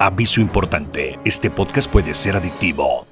[0.00, 3.07] Aviso importante, este podcast puede ser adictivo.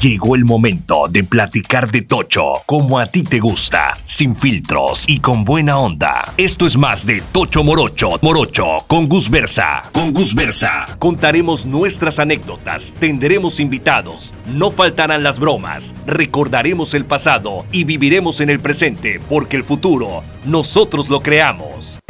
[0.00, 5.20] Llegó el momento de platicar de Tocho como a ti te gusta, sin filtros y
[5.20, 6.32] con buena onda.
[6.38, 9.82] Esto es más de Tocho Morocho, Morocho con Gus Versa.
[9.92, 17.66] Con Gus Versa contaremos nuestras anécdotas, tendremos invitados, no faltarán las bromas, recordaremos el pasado
[17.70, 22.00] y viviremos en el presente porque el futuro nosotros lo creamos.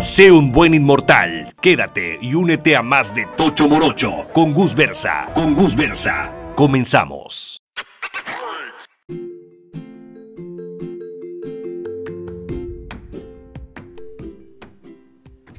[0.00, 1.51] Sé un buen inmortal.
[1.62, 5.30] Quédate y únete a más de Tocho Morocho con Gus Versa.
[5.32, 6.34] Con Gus Versa.
[6.56, 7.62] Comenzamos.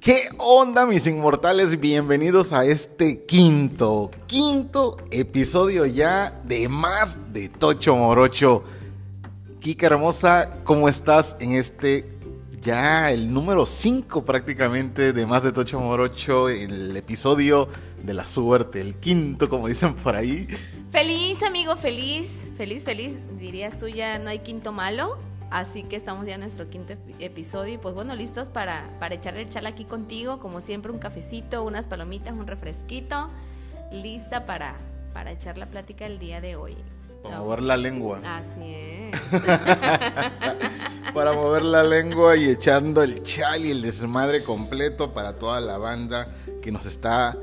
[0.02, 1.80] ¿Qué onda mis inmortales?
[1.80, 8.66] Bienvenidos a este quinto, quinto episodio ya de más de Tocho Morocho.
[9.62, 12.14] Kika hermosa, ¿cómo estás en este
[12.64, 17.68] ya el número 5 prácticamente de más de Tocho Morocho, el episodio
[18.02, 20.48] de la suerte, el quinto como dicen por ahí.
[20.92, 23.22] Feliz amigo, feliz, feliz, feliz.
[23.40, 25.18] Dirías tú ya no hay quinto malo.
[25.52, 29.38] Así que estamos ya en nuestro quinto episodio y pues bueno, listos para, para echar
[29.38, 30.40] el chal aquí contigo.
[30.40, 33.30] Como siempre, un cafecito, unas palomitas, un refresquito.
[33.92, 34.76] Lista para,
[35.14, 36.76] para echar la plática el día de hoy.
[37.24, 38.22] Para mover la lengua.
[38.24, 39.20] Así es.
[41.14, 45.78] para mover la lengua y echando el chal y el desmadre completo para toda la
[45.78, 46.28] banda
[46.62, 47.38] que nos está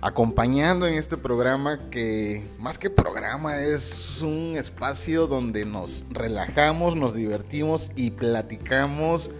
[0.00, 7.14] acompañando en este programa que más que programa es un espacio donde nos relajamos, nos
[7.14, 9.30] divertimos y platicamos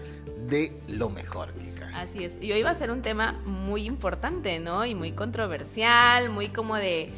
[0.49, 1.91] de lo mejor, Kika.
[1.95, 2.39] Así es.
[2.41, 4.85] Y hoy va a ser un tema muy importante, ¿no?
[4.85, 7.13] Y muy controversial, muy como de...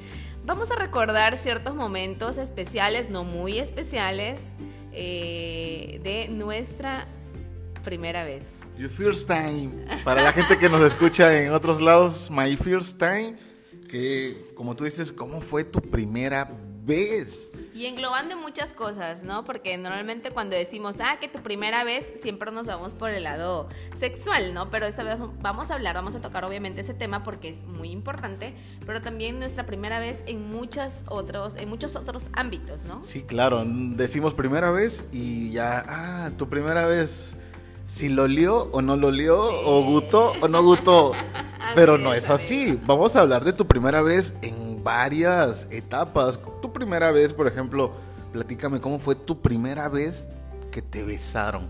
[0.49, 4.41] Vamos a recordar ciertos momentos especiales, no muy especiales,
[4.93, 7.07] eh, de nuestra
[7.85, 8.61] primera vez.
[8.79, 9.85] Your first time.
[10.05, 13.37] Para la gente que nos escucha en otros lados, my first time.
[13.91, 16.51] Que, como tú dices, ¿cómo fue tu primera
[16.83, 17.48] vez?
[17.79, 19.45] Y englobando muchas cosas, ¿no?
[19.45, 23.69] Porque normalmente cuando decimos, ah, que tu primera vez, siempre nos vamos por el lado
[23.95, 24.69] sexual, ¿no?
[24.69, 27.91] Pero esta vez vamos a hablar, vamos a tocar obviamente ese tema porque es muy
[27.91, 33.05] importante, pero también nuestra primera vez en muchos otros, en muchos otros ámbitos, ¿no?
[33.05, 33.63] Sí, claro.
[33.65, 37.37] Decimos primera vez y ya, ah, tu primera vez
[37.87, 41.13] si lo lió o no lo lió, o gustó o no gustó.
[41.77, 42.79] Pero no es así.
[42.87, 46.41] Vamos a hablar de tu primera vez en varias etapas.
[46.63, 47.93] Tu primera vez, por ejemplo,
[48.33, 50.29] platícame cómo fue tu primera vez
[50.71, 51.69] que te besaron.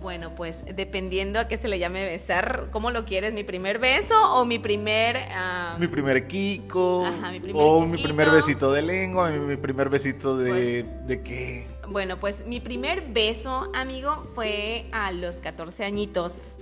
[0.00, 3.32] Bueno, pues dependiendo a qué se le llame besar, ¿cómo lo quieres?
[3.32, 5.16] ¿Mi primer beso o mi primer...
[5.16, 5.78] Uh...
[5.78, 7.06] Mi primer kiko?
[7.06, 10.84] Ajá, mi primer O mi primer besito de lengua, mi, primer besito de...
[10.84, 11.66] Pues, ¿De qué?
[11.88, 16.56] Bueno, pues mi primer beso, amigo, fue a los 14 añitos.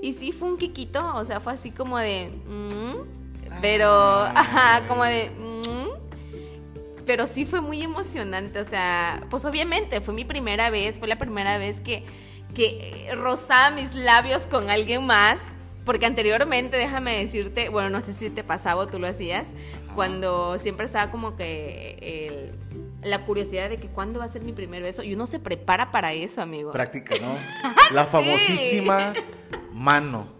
[0.00, 2.30] Y sí fue un quiquito, o sea, fue así como de...
[2.46, 3.25] Mm",
[3.60, 3.90] pero,
[4.34, 5.30] ajá, como de...
[5.30, 11.06] Mm", pero sí fue muy emocionante, o sea, pues obviamente fue mi primera vez, fue
[11.06, 12.04] la primera vez que,
[12.54, 15.40] que rozaba mis labios con alguien más.
[15.84, 19.50] Porque anteriormente, déjame decirte, bueno, no sé si te pasaba o tú lo hacías,
[19.94, 22.66] cuando siempre estaba como que el
[23.06, 25.92] la curiosidad de que cuándo va a ser mi primer beso y uno se prepara
[25.92, 26.72] para eso, amigo.
[26.72, 27.38] Práctica, ¿no?
[27.92, 29.14] La famosísima
[29.72, 30.35] mano.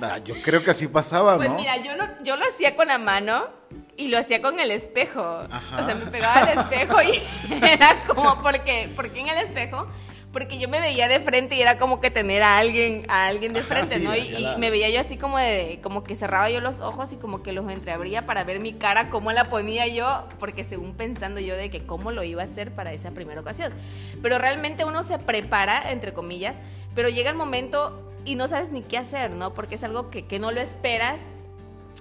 [0.00, 1.56] Ah, yo creo que así pasaba, pues ¿no?
[1.56, 3.48] Pues mira, yo, no, yo lo hacía con la mano
[3.96, 5.22] y lo hacía con el espejo.
[5.22, 7.22] O sea, me pegaba al espejo y
[7.62, 9.88] era como, porque, porque en el espejo
[10.36, 13.54] porque yo me veía de frente y era como que tener a alguien, a alguien
[13.54, 14.14] de frente, ¿no?
[14.14, 17.42] Y, me veía yo así como de, como que cerraba yo los ojos y como
[17.42, 21.56] que los entreabría para ver mi cara, cómo la ponía yo, porque según pensando yo
[21.56, 23.72] de que cómo lo iba a hacer para esa primera ocasión.
[24.20, 26.58] Pero realmente uno se prepara, entre comillas,
[26.94, 29.54] pero llega el momento y no sabes ni qué hacer, ¿no?
[29.54, 31.30] Porque es algo que, que no lo esperas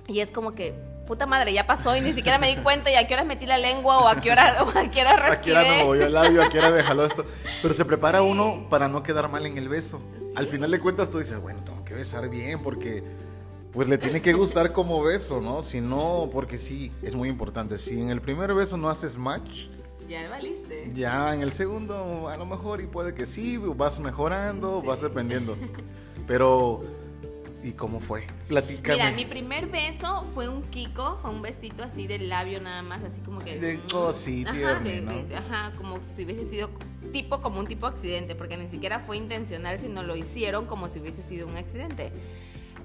[0.10, 0.74] y es como que
[1.06, 3.46] puta madre, ya pasó y ni siquiera me di cuenta y a qué hora metí
[3.46, 5.36] la lengua o a qué hora, o a qué hora respiré.
[5.36, 7.26] A qué hora me movió el labio, a qué hora déjalo esto.
[7.62, 10.02] Pero se prepara uno para no quedar mal en el beso.
[10.36, 13.04] Al final de cuentas tú dices, bueno, tengo que besar bien porque
[13.72, 15.62] pues le tiene que gustar como beso, ¿no?
[15.62, 17.78] Si no, porque sí, es muy importante.
[17.78, 19.68] Si en el primer beso no haces match,
[20.08, 20.92] ya valiste.
[20.94, 25.58] Ya en el segundo a lo mejor y puede que sí, vas mejorando, vas dependiendo.
[26.28, 26.84] Pero
[27.66, 28.28] ¿Y cómo fue?
[28.48, 28.96] Platícame.
[28.96, 33.04] Mira, mi primer beso fue un kiko, fue un besito así del labio nada más,
[33.04, 33.60] así como que...
[33.60, 34.84] De cosita, ajá,
[35.36, 36.70] ajá, como si hubiese sido
[37.12, 41.00] tipo, como un tipo accidente, porque ni siquiera fue intencional, sino lo hicieron como si
[41.00, 42.12] hubiese sido un accidente.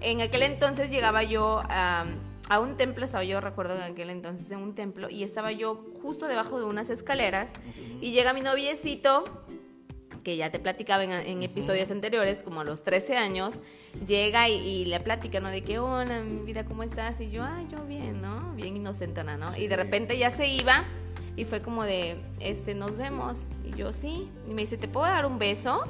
[0.00, 2.06] En aquel entonces llegaba yo a,
[2.48, 5.84] a un templo, estaba yo, recuerdo en aquel entonces, en un templo, y estaba yo
[6.00, 7.60] justo debajo de unas escaleras,
[8.00, 9.24] y llega mi noviecito,
[10.22, 13.60] que ya te platicaba en, episodios anteriores, como a los 13 años,
[14.06, 15.48] llega y, le platica, ¿no?
[15.48, 17.20] De que, hola, mi vida, ¿cómo estás?
[17.20, 18.52] Y yo, ay, yo bien, ¿no?
[18.54, 19.56] Bien inocentona, ¿no?
[19.56, 20.84] Y de repente ya se iba
[21.36, 23.42] y fue como de, este, nos vemos.
[23.64, 24.28] Y yo, sí.
[24.48, 25.84] Y me dice, ¿te puedo dar un beso?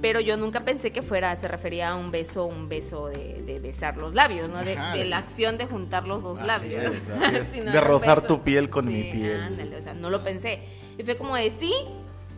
[0.00, 3.96] pero yo nunca pensé que fuera, se refería a un beso, un beso de, besar
[3.96, 4.62] los labios, ¿no?
[4.62, 6.92] De, la acción de juntar los dos labios.
[7.52, 9.74] de rozar tu piel con mi piel.
[9.76, 10.60] o sea, no lo pensé.
[10.98, 11.72] Y fue como de sí.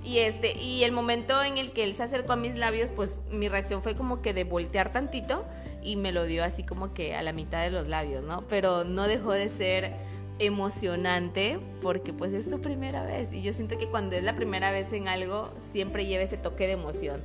[0.05, 3.21] Y este, y el momento en el que él se acercó a mis labios, pues
[3.31, 5.45] mi reacción fue como que de voltear tantito
[5.83, 8.47] y me lo dio así como que a la mitad de los labios, ¿no?
[8.49, 9.93] Pero no dejó de ser
[10.39, 14.71] emocionante porque pues es tu primera vez y yo siento que cuando es la primera
[14.71, 17.21] vez en algo siempre lleva ese toque de emoción.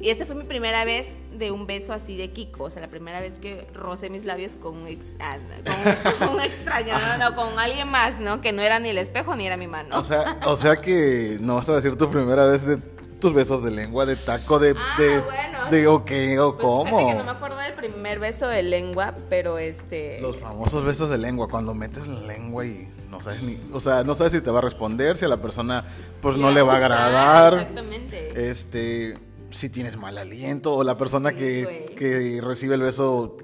[0.00, 2.88] Y esta fue mi primera vez de un beso así de Kiko, o sea, la
[2.88, 4.86] primera vez que rocé mis labios con un,
[5.20, 5.36] ah,
[6.44, 8.40] extraño, no, con alguien más, ¿no?
[8.40, 9.98] Que no era ni el espejo ni era mi mano.
[9.98, 13.62] O sea, o sea que no vas a decir tu primera vez de tus besos
[13.62, 14.74] de lengua, de taco, de...
[14.74, 15.70] Ah, de, bueno.
[15.70, 17.12] De o qué, o pues cómo.
[17.12, 20.18] no me acuerdo del primer beso de lengua, pero este...
[20.22, 23.60] Los famosos besos de lengua, cuando metes la lengua y no sabes ni...
[23.74, 25.84] O sea, no sabes si te va a responder, si a la persona
[26.22, 27.52] pues no le va a agradar.
[27.52, 28.50] Exactamente.
[28.50, 33.36] Este si tienes mal aliento o la persona que, que, recibe el beso,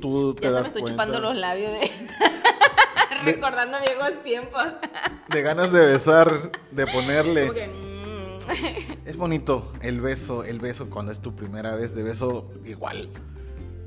[0.00, 1.90] tú te ya das me estoy chupando los labios de...
[3.24, 4.62] recordando viejos tiempos.
[5.28, 7.50] de ganas de besar, de ponerle.
[7.50, 7.84] Mm.
[9.06, 13.08] Es bonito el beso, el beso cuando es tu primera vez de beso igual.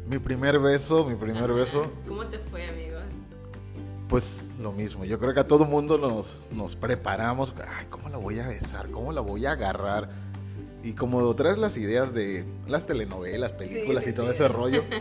[0.08, 1.92] Mi primer beso, mi primer beso.
[2.08, 2.98] ¿Cómo te fue, amigo?
[4.08, 8.18] Pues lo mismo, yo creo que a todo mundo nos, nos preparamos, ay, ¿cómo la
[8.18, 8.90] voy a besar?
[8.90, 10.10] ¿Cómo la voy a agarrar?
[10.88, 14.86] Y como traes las ideas de las telenovelas, películas y todo ese rollo.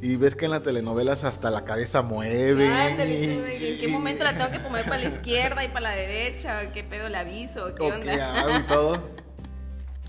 [0.00, 2.66] Y ves que en las telenovelas hasta la cabeza mueve.
[2.66, 6.72] ¿En qué momento la tengo que poner para la izquierda y para la derecha?
[6.72, 7.72] ¿Qué pedo le aviso?
[7.76, 8.58] ¿Qué onda?
[8.58, 8.98] y todo.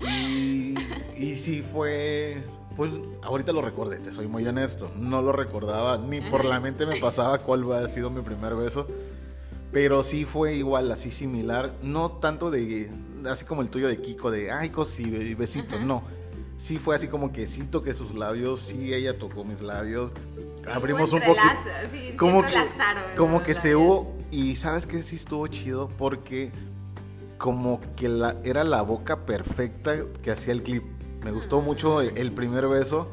[0.00, 0.74] Y,
[1.16, 2.42] y sí fue.
[2.76, 2.90] Pues
[3.22, 4.90] ahorita lo recordé, te soy muy honesto.
[4.96, 8.88] No lo recordaba, ni por la mente me pasaba cuál había sido mi primer beso.
[9.70, 11.72] Pero sí fue igual, así similar.
[11.82, 12.90] No tanto de,
[13.28, 16.02] así como el tuyo de Kiko, de ay, y besitos, no.
[16.56, 20.12] Sí fue así como que sí toqué sus labios, sí ella tocó mis labios.
[20.72, 21.40] abrimos un poco.
[21.90, 22.54] Sí, como que,
[23.16, 24.14] como que se hubo.
[24.30, 26.50] Y sabes que sí estuvo chido porque
[27.38, 30.84] como que la, era la boca perfecta que hacía el clip.
[31.22, 33.08] Me gustó mucho el, primer beso,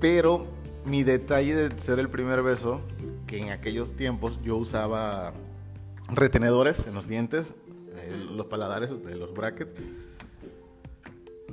[0.00, 0.46] pero
[0.84, 2.80] mi detalle de ser el primer beso,
[3.26, 5.32] que en aquellos tiempos yo usaba
[6.08, 7.54] retenedores en los dientes,
[8.10, 9.72] los paladares de los brackets.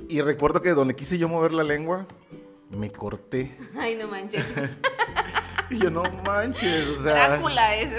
[0.08, 2.06] Y recuerdo que donde quise yo mover la lengua,
[2.70, 3.56] me corté.
[3.78, 4.44] Ay, no manches.
[5.70, 7.28] y yo, no manches, o sea...
[7.28, 7.90] Drácula es,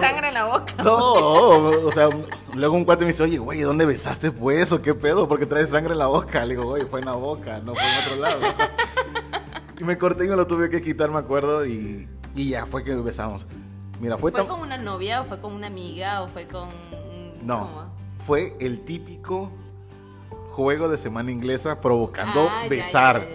[0.00, 0.74] sangre en la boca.
[0.82, 2.08] No, o sea,
[2.54, 5.26] luego un cuate me dice, oye, güey, ¿dónde besaste pues o qué pedo?
[5.28, 6.44] Porque traes sangre en la boca.
[6.44, 8.40] Le digo, güey, fue en la boca, no fue en otro lado.
[9.78, 12.84] y me corté y me lo tuve que quitar, me acuerdo, y, y ya fue
[12.84, 13.46] que besamos.
[14.00, 16.68] Mira, fue, ¿Fue con una novia o fue con una amiga o fue con
[17.48, 19.50] no, fue el típico
[20.50, 23.26] juego de semana inglesa provocando ah, besar.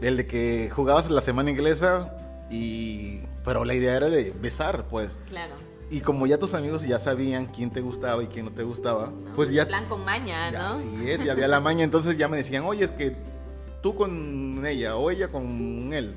[0.00, 2.16] el de que jugabas la semana inglesa
[2.50, 3.20] y...
[3.44, 5.18] Pero la idea era de besar, pues.
[5.28, 5.54] Claro.
[5.88, 9.12] Y como ya tus amigos ya sabían quién te gustaba y quién no te gustaba,
[9.36, 9.66] pues ya...
[9.66, 10.74] Plan con maña, ¿no?
[10.74, 13.14] Así es, ya había la maña, entonces ya me decían, oye, es que
[13.82, 16.16] tú con ella o ella con él.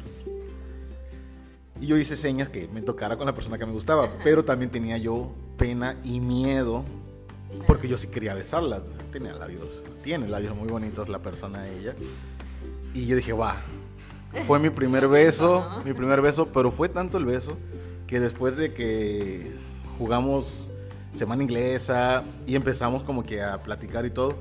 [1.82, 4.72] Y yo hice señas que me tocara con la persona que me gustaba, pero también
[4.72, 6.86] tenía yo pena y miedo
[7.68, 8.84] porque yo sí quería besarlas.
[9.12, 11.96] Tenía labios, tiene labios muy bonitos la persona de ella.
[12.94, 13.58] Y yo dije, va,
[14.48, 17.58] fue mi primer beso, mi primer beso, pero fue tanto el beso
[18.08, 19.52] que después de que
[20.00, 20.72] jugamos
[21.14, 24.36] semana inglesa y empezamos como que a platicar y todo,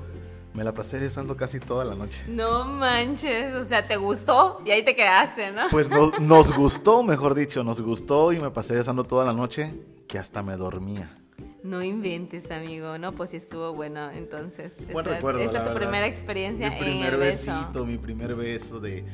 [0.53, 2.23] me la pasé besando casi toda la noche.
[2.27, 4.61] No manches, o sea, ¿te gustó?
[4.65, 5.63] Y ahí te quedaste, ¿no?
[5.69, 5.87] Pues
[6.19, 9.75] nos gustó, mejor dicho, nos gustó y me pasé besando toda la noche
[10.09, 11.15] que hasta me dormía.
[11.63, 12.97] No inventes, amigo.
[12.97, 14.09] No, pues sí estuvo bueno.
[14.11, 18.35] Entonces, Buen esa, recuerdo, esa tu primera experiencia mi primer en el besito, mi primer
[18.35, 19.05] beso de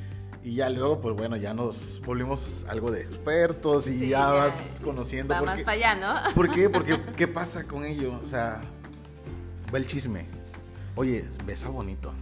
[0.43, 5.33] y ya luego, pues bueno, ya nos volvimos algo de expertos y ya, vas conociendo.
[5.33, 6.35] Va más para allá, ¿no?
[6.35, 6.69] ¿Por qué?
[6.69, 8.19] Porque, ¿qué pasa con ello?
[8.23, 8.61] O sea,
[9.73, 10.27] va el chisme.
[10.95, 12.13] Oye, besa bonito.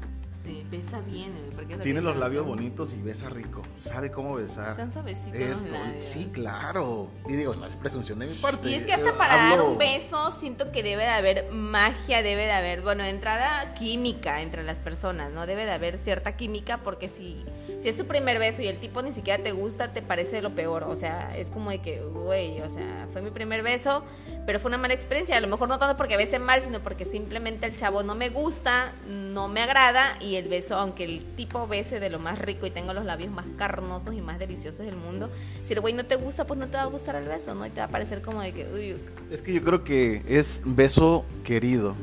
[0.43, 3.61] Sí, besa bien, porque Tiene los labios bonitos y besa rico.
[3.77, 4.71] Sabe cómo besar.
[4.71, 6.03] Están suavecitos los labios.
[6.03, 7.09] Sí, claro.
[7.27, 8.69] Y digo, no es presunción de mi parte.
[8.69, 12.43] Y es que hasta para dar un beso siento que debe de haber magia, debe
[12.43, 15.45] de haber, bueno, entrada química entre las personas, ¿no?
[15.45, 17.45] Debe de haber cierta química porque si,
[17.83, 20.55] si es tu primer beso y el tipo ni siquiera te gusta, te parece lo
[20.55, 20.83] peor.
[20.83, 24.05] O sea, es como de que, güey, o sea, fue mi primer beso,
[24.45, 25.35] pero fue una mala experiencia.
[25.35, 28.29] A lo mejor no tanto porque bese mal, sino porque simplemente el chavo no me
[28.29, 32.65] gusta, no me agrada y el beso, aunque el tipo bese de lo más rico
[32.65, 35.29] y tengo los labios más carnosos y más deliciosos del mundo,
[35.61, 37.65] si el güey no te gusta, pues no te va a gustar el beso, ¿no?
[37.65, 38.95] Y te va a parecer como de que, uy.
[39.29, 41.97] Es que yo creo que es beso querido.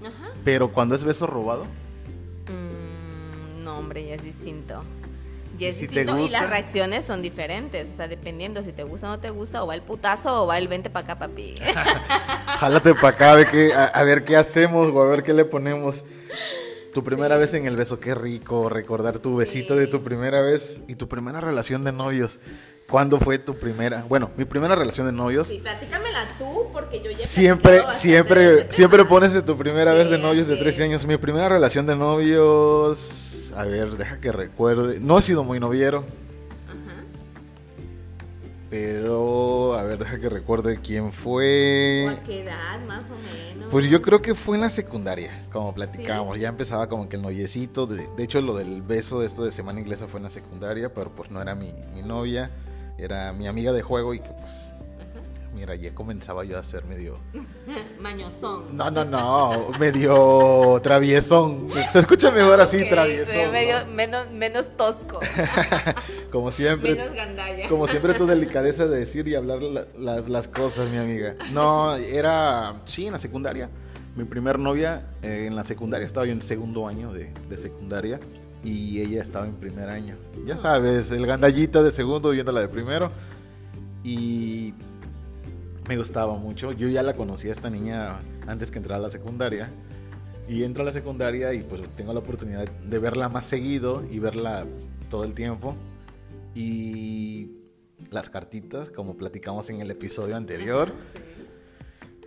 [0.00, 0.30] Ajá.
[0.44, 1.64] Pero cuando es beso robado.
[2.46, 4.84] Mm, no, hombre, ya es distinto.
[5.58, 7.90] Y es distinto y las reacciones son diferentes.
[7.90, 10.46] O sea, dependiendo si te gusta o no te gusta, o va el putazo o
[10.46, 11.54] va el vente para acá, papi.
[12.58, 15.44] Jálate para acá, a ver, qué, a, ver qué hacemos o a ver qué le
[15.44, 16.04] ponemos.
[16.94, 20.80] Tu primera vez en el beso, qué rico recordar tu besito de tu primera vez
[20.88, 22.38] y tu primera relación de novios.
[22.88, 24.04] ¿Cuándo fue tu primera?
[24.08, 25.48] Bueno, mi primera relación de novios.
[25.48, 27.26] Sí, platícamela tú, porque yo ya.
[27.26, 31.04] Siempre, siempre, siempre pones de tu primera vez de novios de 13 años.
[31.04, 33.27] Mi primera relación de novios.
[33.56, 35.00] A ver, deja que recuerde.
[35.00, 36.04] No he sido muy noviero.
[36.66, 37.00] Ajá.
[38.70, 42.06] Pero, a ver, deja que recuerde quién fue.
[42.06, 43.68] ¿O a qué edad, más o menos?
[43.70, 46.38] Pues yo creo que fue en la secundaria, como platicábamos.
[46.38, 47.86] Ya empezaba como que el noviecito.
[47.86, 50.92] De, de, hecho, lo del beso de esto de semana inglesa fue en la secundaria,
[50.92, 52.50] pero pues no era mi, mi novia
[52.98, 54.67] era mi amiga de juego y que pues
[55.58, 57.18] mira, ya comenzaba yo a ser medio...
[58.00, 58.76] Mañosón.
[58.76, 61.68] No, no, no, medio traviesón.
[61.90, 63.50] Se escucha mejor así, traviesón.
[63.50, 65.18] medio, menos, menos tosco.
[66.32, 66.94] como siempre.
[66.94, 67.68] Menos gandalla.
[67.68, 69.60] Como siempre tu delicadeza de decir y hablar
[69.98, 71.34] las cosas, mi amiga.
[71.52, 73.68] No, era, sí, en la secundaria.
[74.14, 78.18] Mi primer novia eh, en la secundaria, estaba yo en segundo año de, de secundaria
[78.64, 80.16] y ella estaba en primer año.
[80.46, 83.10] Ya sabes, el gandallita de segundo viendo la de primero.
[84.04, 84.74] Y
[85.88, 86.72] me gustaba mucho.
[86.72, 89.70] Yo ya la conocía esta niña antes que entrara a la secundaria.
[90.46, 94.18] Y entro a la secundaria y pues tengo la oportunidad de verla más seguido y
[94.18, 94.66] verla
[95.10, 95.74] todo el tiempo.
[96.54, 97.52] Y
[98.10, 100.92] las cartitas, como platicamos en el episodio anterior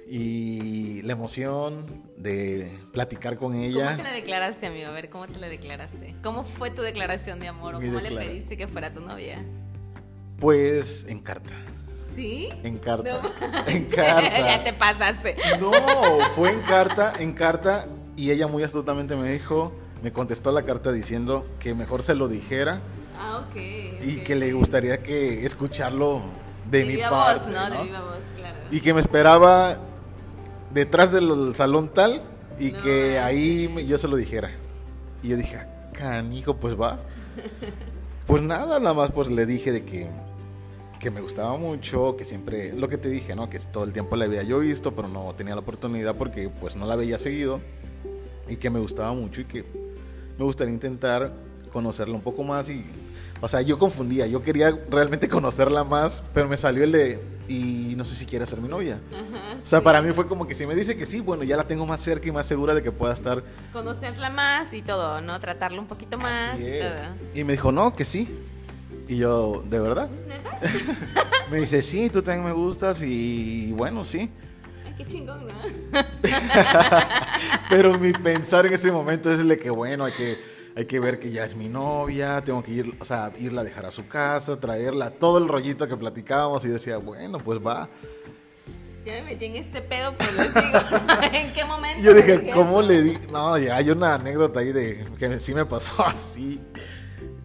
[0.08, 1.86] y la emoción
[2.18, 3.86] de platicar con ella.
[3.86, 4.90] ¿Cómo te la declaraste, amigo?
[4.90, 6.14] A ver, ¿cómo te la declaraste?
[6.22, 9.44] ¿Cómo fue tu declaración de amor o cómo le pediste que fuera tu novia?
[10.38, 11.56] Pues en carta.
[12.16, 12.50] ¿Sí?
[12.64, 13.22] En carta.
[13.68, 14.40] En carta.
[14.40, 15.36] ya te pasaste.
[15.60, 15.72] No,
[16.36, 20.92] fue en carta, en carta y ella muy astutamente me dijo, me contestó la carta
[20.92, 22.82] diciendo que mejor se lo dijera.
[23.18, 23.56] Ah, ok.
[24.02, 26.22] Y que le gustaría que escucharlo
[26.70, 27.46] de, mi parte.
[27.46, 27.70] Voz, ¿no?
[27.70, 28.58] De viva voz, claro.
[28.72, 29.78] Y que me esperaba
[30.74, 32.22] detrás del salón tal
[32.60, 34.52] y que ahí yo se lo dijera.
[35.24, 37.00] Y yo dije, ah, canijo, pues va.
[38.28, 40.10] pues nada, nada más pues le dije de que,
[41.02, 43.50] que me gustaba mucho, que siempre, lo que te dije, ¿no?
[43.50, 46.76] Que todo el tiempo la había yo visto, pero no tenía la oportunidad porque pues
[46.76, 47.60] no la veía seguido.
[48.48, 49.66] Y que me gustaba mucho y que
[50.38, 51.34] me gustaría intentar
[51.74, 52.86] conocerla un poco más y...
[53.44, 57.96] O sea, yo confundía, yo quería realmente conocerla más, pero me salió el de y
[57.98, 59.02] no sé si quiere ser mi novia.
[59.62, 61.64] o sea, para mí fue como que si me dice que sí, bueno, ya la
[61.64, 63.44] tengo más cerca y más segura de que pueda estar.
[63.74, 65.40] Conocerla más y todo, ¿no?
[65.40, 66.60] Tratarla un poquito más.
[67.34, 68.30] y, me dijo, no, que sí.
[69.12, 70.10] Y yo, ¿de verdad?
[70.14, 70.58] ¿Es neta?
[71.52, 74.32] me dice, sí, tú también me gustas y bueno, sí.
[74.86, 75.54] Ay, qué chingón, ¿no?
[77.70, 80.40] Pero mi pensar en ese momento es el de que, bueno, hay que
[80.78, 83.64] hay que ver que ya es mi novia, tengo que ir, o sea, irla a
[83.66, 87.90] dejar a su casa, traerla, todo el rollito que platicábamos y decía, bueno, pues va.
[89.06, 90.80] Ya me metí en este pedo, pues les digo,
[91.34, 92.02] ¿en qué momento?
[92.02, 93.18] Yo dije, ¿cómo le di?
[93.30, 96.62] No, ya hay una anécdota ahí de que sí me pasó así.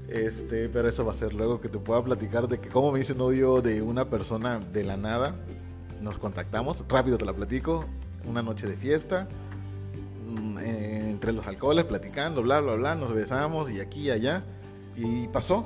[0.08, 3.00] Este, pero eso va a ser luego que te pueda platicar de que cómo me
[3.00, 5.34] hice novio de una persona de la nada.
[6.00, 7.84] Nos contactamos, rápido te la platico,
[8.24, 9.28] una noche de fiesta
[10.60, 14.44] eh, entre los alcoholes, platicando, bla, bla, bla, nos besamos y aquí y allá.
[14.96, 15.64] Y pasó.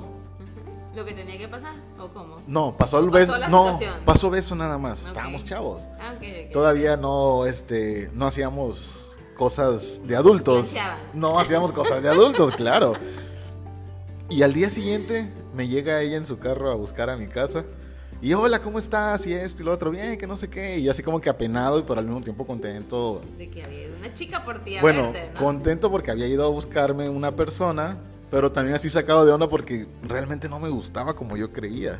[0.95, 1.73] ¿Lo que tenía que pasar?
[1.97, 2.37] ¿O cómo?
[2.47, 3.37] No, pasó el beso.
[3.49, 5.07] No, pasó beso nada más.
[5.07, 5.83] Estábamos chavos.
[5.99, 6.15] Ah,
[6.51, 10.73] Todavía no, este, no hacíamos cosas de adultos.
[11.13, 12.93] No hacíamos cosas de adultos, claro.
[14.31, 17.65] Y al día siguiente me llega ella en su carro a buscar a mi casa.
[18.21, 19.27] Y hola, ¿cómo estás?
[19.27, 20.79] Y esto y lo otro, bien, que no sé qué.
[20.79, 23.21] Y así como que apenado y por al mismo tiempo contento.
[23.37, 27.09] De que había ido una chica por ti Bueno, contento porque había ido a buscarme
[27.09, 27.97] una persona,
[28.29, 31.99] pero también así sacado de onda porque realmente no me gustaba como yo creía.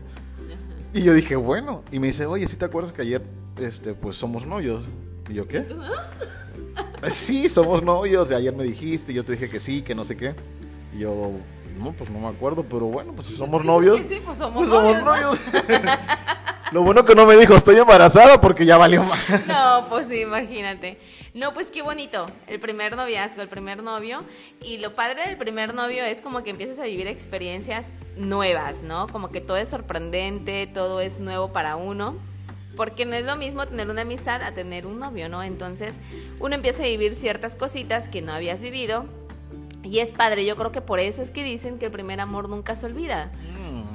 [0.93, 1.83] Y yo dije, bueno.
[1.91, 3.21] Y me dice, oye, ¿sí te acuerdas que ayer,
[3.59, 4.85] este, pues somos novios?
[5.27, 5.65] Y yo, ¿qué?
[7.09, 8.31] sí, somos novios.
[8.31, 10.33] Y ayer me dijiste, y yo te dije que sí, que no sé qué.
[10.95, 11.33] Y yo,
[11.77, 13.99] no, pues no me acuerdo, pero bueno, pues somos novios.
[14.07, 15.39] Sí, pues somos pues novios.
[16.71, 19.45] Lo bueno que no me dijo, estoy embarazada porque ya valió más.
[19.45, 20.97] No, pues sí, imagínate.
[21.33, 24.23] No, pues qué bonito, el primer noviazgo, el primer novio.
[24.61, 29.07] Y lo padre del primer novio es como que empiezas a vivir experiencias nuevas, ¿no?
[29.07, 32.15] Como que todo es sorprendente, todo es nuevo para uno.
[32.77, 35.43] Porque no es lo mismo tener una amistad a tener un novio, ¿no?
[35.43, 35.99] Entonces
[36.39, 39.05] uno empieza a vivir ciertas cositas que no habías vivido.
[39.83, 42.47] Y es padre, yo creo que por eso es que dicen que el primer amor
[42.49, 43.31] nunca se olvida.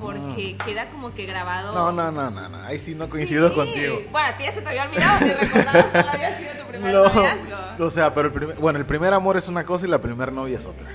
[0.00, 1.73] Porque queda como que grabado.
[1.75, 2.59] No, no, no, no, no.
[2.64, 3.55] ahí sí no coincido Sí.
[3.55, 3.97] contigo.
[4.12, 6.93] Bueno, a ti ya se te había olvidado, te recordabas cuál había sido tu primer
[6.93, 7.85] No, noviazgo.
[7.87, 10.33] o sea, pero el primer, bueno, el primer amor es una cosa y la primer
[10.33, 10.88] novia es otra.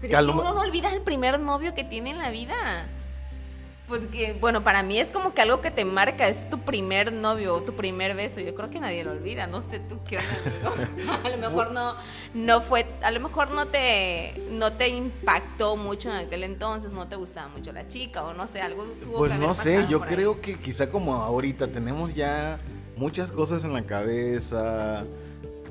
[0.00, 2.86] Pero Que uno no olvida el primer novio que tiene en la vida.
[3.88, 7.54] Porque, bueno, para mí es como que algo que te marca, es tu primer novio
[7.54, 8.40] o tu primer beso.
[8.40, 9.46] Yo creo que nadie lo olvida.
[9.46, 11.12] No sé tú qué onda, amigo.
[11.24, 11.94] a lo mejor no,
[12.34, 17.06] no fue, a lo mejor no te, no te impactó mucho en aquel entonces, no
[17.06, 19.86] te gustaba mucho la chica o no sé, algo tuvo Pues que haber no sé,
[19.88, 20.08] yo ahí.
[20.14, 22.58] creo que quizá como ahorita tenemos ya
[22.96, 25.04] muchas cosas en la cabeza.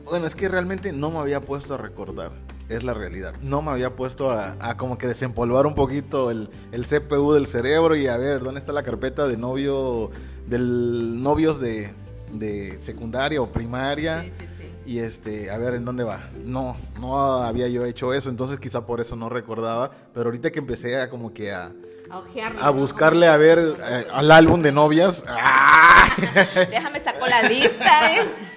[0.06, 2.32] Bueno, es que realmente no me había puesto a recordar,
[2.70, 3.34] es la realidad.
[3.42, 7.48] No me había puesto a, a como que desempolvar un poquito el, el CPU del
[7.48, 10.10] cerebro y a ver dónde está la carpeta de novio,
[10.48, 11.94] del novios de,
[12.32, 14.24] de secundaria o primaria.
[14.24, 14.72] Sí, sí, sí.
[14.88, 16.30] Y este, a ver en dónde va.
[16.44, 19.92] No, no había yo hecho eso, entonces quizá por eso no recordaba.
[20.14, 21.72] Pero ahorita que empecé a como que a,
[22.10, 22.74] A ojearlo, a ¿no?
[22.74, 25.24] buscarle a ver eh, al álbum de novias.
[25.28, 26.08] ¡ah!
[26.70, 28.00] Déjame saco la lista.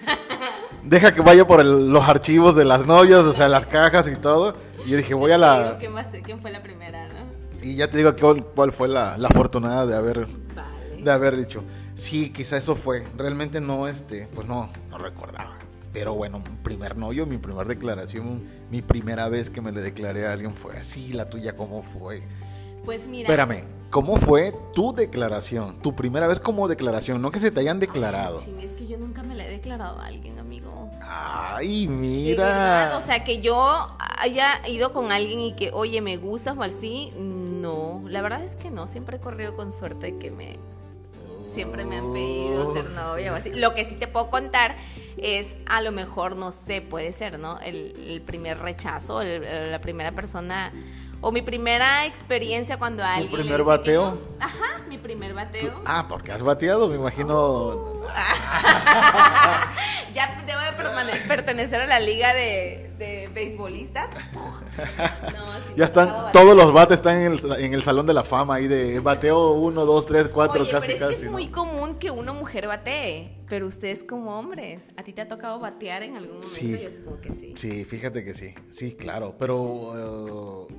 [0.88, 4.16] Deja que vaya por el- los archivos de las novias, o sea, las cajas y
[4.16, 4.54] todo.
[4.86, 5.64] Y yo dije, voy a la...
[5.64, 7.28] digo ¿Quién, va a ser- quién fue la primera, no?
[7.62, 11.02] Y ya te digo cuál, cuál fue la, la afortunada de haber, Vale.
[11.02, 11.62] de haber dicho.
[11.94, 13.04] Sí, quizá eso fue.
[13.16, 15.58] Realmente no, este, pues no, no recordaba.
[15.92, 20.26] Pero bueno, mi primer novio, mi primera declaración, mi primera vez que me le declaré
[20.26, 21.12] a alguien fue así.
[21.12, 22.22] La tuya, ¿cómo fue?
[22.84, 23.28] Pues mira.
[23.28, 25.80] Espérame, ¿cómo fue tu declaración?
[25.82, 28.38] Tu primera vez como declaración, no que se te hayan declarado.
[28.38, 30.36] Ching, es que yo nunca me la he declarado a alguien,
[31.20, 32.44] Ay, De mira.
[32.44, 36.62] verdad, o sea, que yo haya ido con alguien y que, oye, me gustas o
[36.62, 38.02] así, no.
[38.06, 40.56] La verdad es que no, siempre he corrido con suerte de que me.
[41.52, 43.50] Siempre me han pedido ser novia o así.
[43.54, 44.76] Lo que sí te puedo contar
[45.16, 47.58] es, a lo mejor, no sé, puede ser, ¿no?
[47.60, 50.72] El, el primer rechazo, el- la primera persona.
[51.20, 53.32] O mi primera experiencia cuando alguien.
[53.32, 54.18] le primer bateo?
[54.38, 55.82] Ajá, mi primer bateo.
[55.84, 58.02] Ah, porque has bateado, me imagino.
[60.12, 60.58] ya debo
[61.06, 64.10] de pertenecer a la liga de, de beisbolistas.
[64.78, 68.22] No, me Ya están, todos los bates están en el, en el salón de la
[68.22, 71.14] fama ahí de bateo 1, 2, 3, 4, Oye, casi, pero es casi.
[71.14, 71.32] que es ¿no?
[71.32, 75.58] muy común que una mujer batee, pero ustedes como hombres, ¿a ti te ha tocado
[75.58, 76.48] batear en algún momento?
[76.48, 76.78] Sí.
[76.80, 77.54] Yo supongo que sí.
[77.56, 80.74] Sí, fíjate que sí, sí, claro, pero eh,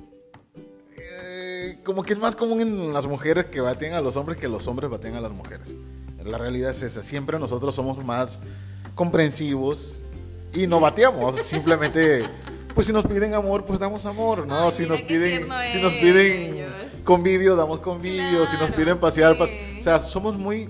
[0.96, 4.48] eh, como que es más común en las mujeres que baten a los hombres que
[4.48, 5.76] los hombres baten a las mujeres.
[6.24, 8.40] La realidad es esa, siempre nosotros somos más
[9.04, 10.02] comprensivos
[10.52, 12.28] y no bateamos, simplemente
[12.74, 14.66] pues si nos piden amor, pues damos amor, ¿no?
[14.66, 16.72] Ay, si nos piden si nos piden ellos.
[17.04, 19.78] convivio, damos convivio, si nos Claro, piden pasear, pas- sí.
[19.78, 20.68] o sea, somos muy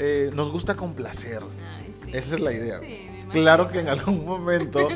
[0.00, 1.42] eh, nos gusta complacer.
[1.78, 2.10] Ay, sí.
[2.14, 2.80] Esa es la idea.
[2.80, 4.88] Sí, claro que en algún momento,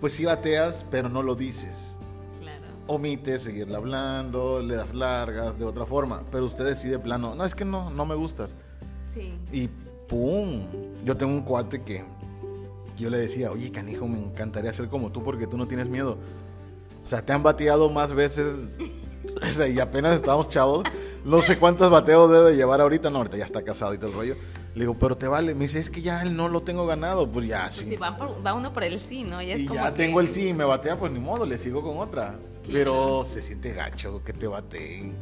[0.00, 1.96] pues sí bateas, pero no lo dices.
[2.40, 2.62] Claro.
[2.86, 6.22] Omites seguirle hablando, le das largas de otra forma.
[6.30, 8.54] Pero usted decide plano, no, es que no, no me gustas.
[9.12, 9.34] Sí.
[9.52, 9.68] Y
[10.08, 10.62] ¡pum!
[11.06, 12.04] Yo tengo un cuate que
[12.98, 16.18] yo le decía, oye, canijo, me encantaría ser como tú porque tú no tienes miedo.
[17.04, 18.52] O sea, te han bateado más veces.
[19.42, 20.84] O sea, y apenas estábamos chavos.
[21.24, 23.10] No sé cuántos bateos debe llevar ahorita.
[23.10, 24.36] No, ahorita ya está casado y todo el rollo.
[24.74, 25.54] Le digo, pero te vale.
[25.54, 27.28] Me dice, es que ya él no lo tengo ganado.
[27.30, 27.84] Pues ya, Pues sí.
[27.86, 29.42] si va, por- va uno por el sí, ¿no?
[29.42, 31.44] Ya es Y como ya que- tengo el sí y me batea, pues ni modo,
[31.44, 32.36] le sigo con otra.
[32.72, 35.14] Pero se siente gacho que te bateen.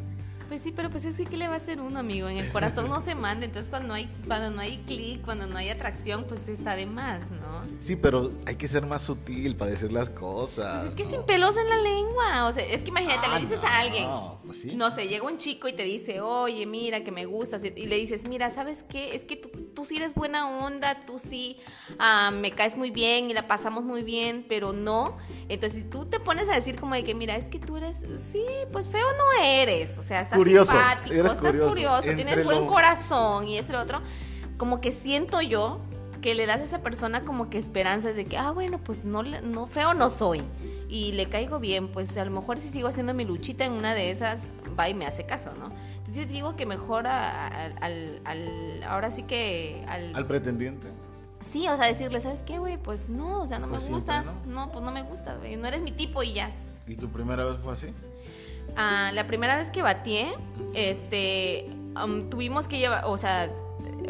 [0.48, 2.28] Pues sí, pero pues es que ¿qué le va a hacer uno, amigo?
[2.28, 5.46] En el corazón no se manda, entonces cuando no hay, cuando no hay clic, cuando
[5.46, 7.64] no hay atracción, pues está de más, ¿no?
[7.80, 10.80] Sí, pero hay que ser más sutil para decir las cosas.
[10.80, 11.10] Pues es que ¿no?
[11.10, 13.78] sin pelos en la lengua, o sea, es que imagínate, Ah, le dices no, a
[13.78, 14.08] alguien,
[14.44, 14.76] pues sí.
[14.76, 17.86] no sé, llega un chico y te dice, oye, mira, que me gustas, y y
[17.86, 19.14] le dices, mira, ¿sabes qué?
[19.14, 21.58] Es que tú, tú sí eres buena onda, tú sí
[21.98, 25.16] ah, me caes muy bien y la pasamos muy bien, pero no.
[25.48, 28.06] Entonces, si tú te pones a decir como de que, mira, es que tú eres,
[28.18, 32.00] sí, pues feo no eres, o sea, estás Curioso, simpático, eres estás curioso.
[32.14, 34.00] tienes buen lo- corazón y eso y lo otro,
[34.56, 35.80] como que siento yo
[36.22, 39.22] que le das a esa persona como que esperanzas de que, ah, bueno, pues no,
[39.22, 40.42] no feo no soy
[40.88, 43.94] y le caigo bien, pues a lo mejor si sigo haciendo mi luchita en una
[43.94, 44.44] de esas,
[44.78, 45.70] va y me hace caso, ¿no?
[46.06, 50.88] Entonces yo digo que mejor a- al, al- al- ahora sí que al, Al pretendiente.
[51.40, 52.76] sí, o sea, decirle, ¿sabes qué, güey?
[52.76, 54.66] Pues no, o sea, no Pues me siempre, gustas, ¿no?
[54.66, 54.72] ¿no?
[54.72, 56.50] pues no me gustas, güey, no eres mi tipo y ya.
[56.86, 57.86] ¿Y tu primera vez fue así?
[58.76, 60.34] Ah, la primera vez que batié,
[60.74, 63.50] este, am, tuvimos que llevar, o sea,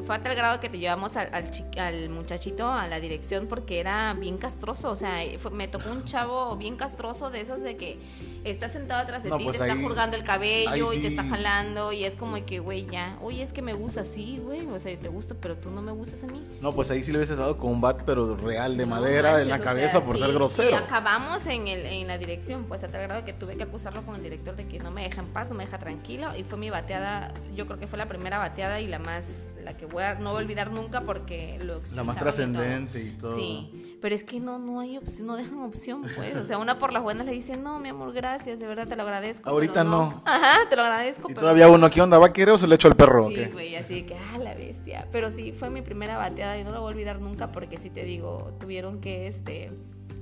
[0.04, 3.80] fue a tal grado que te llevamos al, al, al muchachito a la dirección porque
[3.80, 4.90] era bien castroso.
[4.90, 7.98] O sea, fue- me tocó un chavo bien castroso de esos de que
[8.44, 11.24] está sentado atrás de No, ti, pues te está jurgando el cabello y te está
[11.24, 11.92] jalando.
[11.92, 13.18] Y es como que, güey, ya.
[13.22, 14.66] Oye, es que me gusta así, güey.
[14.66, 16.42] O sea, te gusto, pero tú no me gustas a mí.
[16.60, 19.30] No, pues ahí sí le hubiese dado con un bat, pero real, de No madera,
[19.32, 20.22] manches, en la o cabeza sea, por sí.
[20.22, 20.76] ser Y grosero.
[20.76, 24.16] acabamos en, el, en la dirección, pues a tal grado que tuve que acusarlo con
[24.16, 26.36] el director de que no me deja en paz, no me deja tranquilo.
[26.36, 29.24] Y fue mi bateada, yo creo que fue la primera bateada y la más,
[29.64, 33.10] la que voy a, no voy a olvidar nunca porque lo La más trascendente y
[33.10, 33.34] todo.
[33.36, 36.36] Sí, pero es que no, no hay opción, no dejan opción, pues.
[36.36, 38.96] O sea, una por las buenas le dice, no, mi amor, gracias, de verdad te
[38.96, 39.48] lo agradezco.
[39.48, 40.22] Ahorita no.
[40.26, 41.30] Ajá, te lo agradezco.
[41.30, 42.18] Y pero todavía uno, ¿qué onda?
[42.18, 43.28] ¿Va a querer o se le echo el perro?
[43.30, 45.08] Sí, güey, así de que, ah, la bestia.
[45.10, 47.90] Pero sí, fue mi primera bateada y no lo voy a olvidar nunca porque sí
[47.90, 49.72] te digo, tuvieron que, este,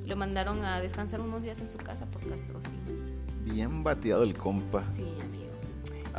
[0.07, 2.93] lo mandaron a descansar unos días en su casa por castrocito.
[3.45, 4.85] Bien bateado el compa.
[4.97, 5.13] Sí,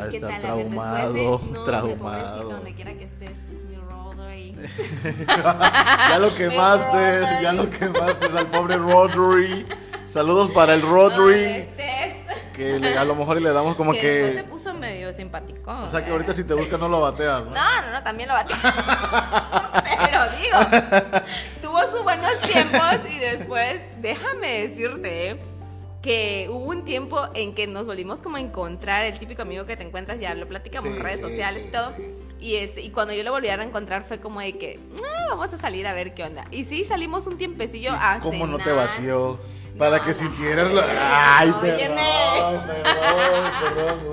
[0.09, 0.39] ¿Qué estar tal?
[0.39, 2.43] A traumado, no, hombre, traumado.
[2.49, 3.37] donde quiera que estés,
[3.69, 4.55] mi Rodri.
[6.09, 9.65] ya lo quemaste, ya lo quemaste al pobre Rodri.
[10.09, 11.69] Saludos para el Rodri.
[12.53, 14.47] Que le- a lo mejor le damos como que, después se que.
[14.47, 15.71] puso medio simpático.
[15.71, 17.49] O sea que ahorita si te busca no lo bateas, ¿no?
[17.49, 18.55] No, no, no, también lo batió.
[19.83, 20.59] Pero digo,
[21.63, 25.39] tuvo sus buenos tiempos y después, déjame decirte ¿eh?
[26.03, 29.77] Que hubo un tiempo en que nos volvimos como a encontrar, el típico amigo que
[29.77, 31.93] te encuentras, ya lo platicamos Sí, en redes sí, sociales y todo.
[32.41, 35.53] Y, este, y cuando yo lo volví a reencontrar fue como de que, "Ah, vamos
[35.53, 36.43] a salir a ver qué onda.
[36.51, 39.39] Y sí, salimos un tiempecillo a ¿Cómo no te batió?
[39.77, 40.15] Para No, que no.
[40.15, 41.37] sintieras la.
[41.39, 43.51] Ay, perdón, perdón,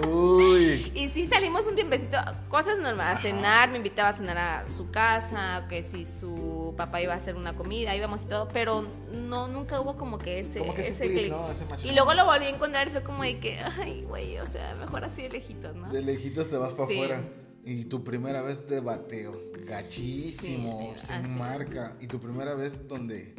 [0.01, 0.11] perdón.
[0.13, 0.93] Uy.
[0.95, 2.17] Y sí salimos un tiempecito,
[2.49, 7.01] cosas normales, a cenar, me invitaba a cenar a su casa, que si su papá
[7.03, 10.61] iba a hacer una comida, íbamos y todo, pero no, nunca hubo como que ese,
[10.61, 11.33] Como que ese ese click, click.
[11.33, 11.51] ¿no?
[11.51, 11.85] Ese match.
[11.85, 14.75] Y luego lo volví a encontrar y fue como de que, ay, güey, o sea,
[14.77, 15.91] mejor así de lejitos, ¿no?
[15.93, 16.95] De lejitos te vas para Sí.
[16.95, 17.23] afuera.
[17.65, 19.39] Y tu primera vez de bateo.
[19.67, 21.29] Gachísimo, Sí, sin así.
[21.39, 21.97] marca.
[22.01, 23.35] Y tu primera vez donde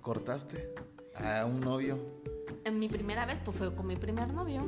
[0.00, 0.74] cortaste
[1.16, 1.98] a un novio.
[2.64, 4.62] En mi primera vez, pues fue con mi primer novio.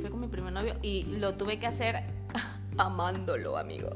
[0.00, 2.02] Fue con mi primer novio y lo tuve que hacer
[2.78, 3.90] amándolo, amigo.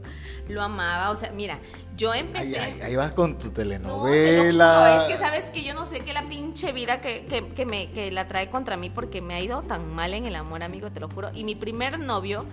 [0.48, 1.58] Lo amaba, o sea, mira,
[1.96, 2.58] yo empecé...
[2.60, 4.98] ahí- ahí vas con tu No, telenovela.
[4.98, 7.66] juro, es que sabes que yo no sé qué la pinche vida que, que, que
[7.66, 10.62] me, que la trae contra mí porque me ha ido tan mal en el amor,
[10.62, 11.30] amigo, te lo juro.
[11.34, 12.44] Y mi primer novio,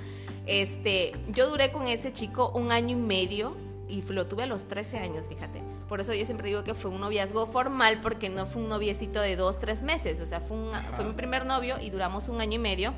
[0.48, 3.56] este, yo duré con ese chico un año y medio
[3.90, 5.62] y lo tuve a los 13 años, fíjate.
[5.88, 9.22] Por eso yo siempre digo que fue un noviazgo formal porque no fue un noviecito
[9.22, 10.20] de dos, tres meses.
[10.20, 12.94] O sea, fue, un- fue mi primer novio y duramos un año y medio.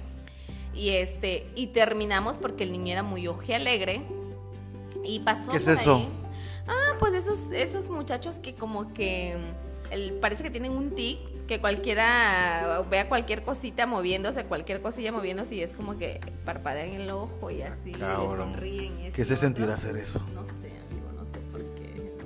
[0.74, 4.02] Y este, y terminamos porque el niño era muy alegre
[5.04, 5.52] Y pasó.
[5.52, 5.96] ¿Qué es por eso?
[5.96, 6.10] ahí.
[6.68, 9.38] Ah, pues esos, esos muchachos que como que
[9.90, 15.14] mm, el- parece que tienen un tic, que cualquiera vea cualquier cosita moviéndose, cualquier cosilla
[15.14, 19.00] moviéndose y es como que parpadean el ojo y así, le sonríen.
[19.00, 20.22] y esto ¿Qué se sentirá hacer eso?
[20.34, 20.67] No sé,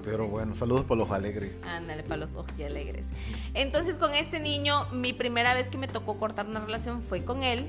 [0.03, 1.51] Pero bueno, saludos por los alegres.
[1.69, 3.07] Ándale, para los ojos alegres.
[3.53, 7.43] Entonces, con este niño, mi primera vez que me tocó cortar una relación fue con
[7.43, 7.67] él,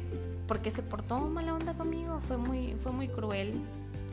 [0.49, 3.55] porque se portó mala onda conmigo, fue muy, fue muy cruel.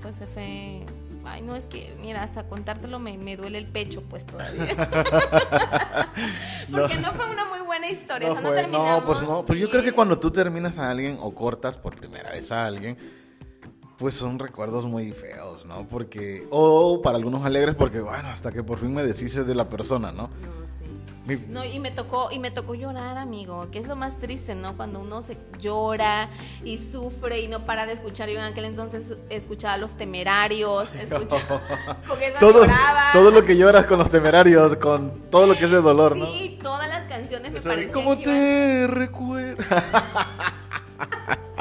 [0.01, 0.85] Fue, se fue.
[1.25, 4.75] Ay, no, es que, mira, hasta contártelo me, me duele el pecho, pues todavía.
[6.71, 9.45] porque no fue una muy buena historia, No, o sea, no fue- no, pues no.
[9.45, 12.65] Pues yo creo que cuando tú terminas a alguien o cortas por primera vez a
[12.65, 12.97] alguien,
[13.99, 15.85] pues son recuerdos muy feos, ¿no?
[15.87, 19.67] Porque, o para algunos alegres, porque bueno, hasta que por fin me deshice de la
[19.67, 20.23] persona, ¿no?
[20.23, 20.85] No, sí.
[21.25, 24.55] Mi- No, y me tocó, y me tocó llorar, amigo, que es lo más triste,
[24.55, 24.77] ¿no?
[24.77, 26.29] Cuando uno se llora
[26.63, 28.29] y sufre y no para de escuchar.
[28.29, 31.61] Yo en aquel entonces escuchaba a los temerarios, escuchaba,
[32.39, 33.11] todo, lloraba.
[33.11, 36.25] todo lo que lloras con los temerarios, con todo lo que es de dolor, ¿no?
[36.25, 39.63] Sí, todas las canciones me O sea, parecían ¿Cómo que iban- te recuerdo?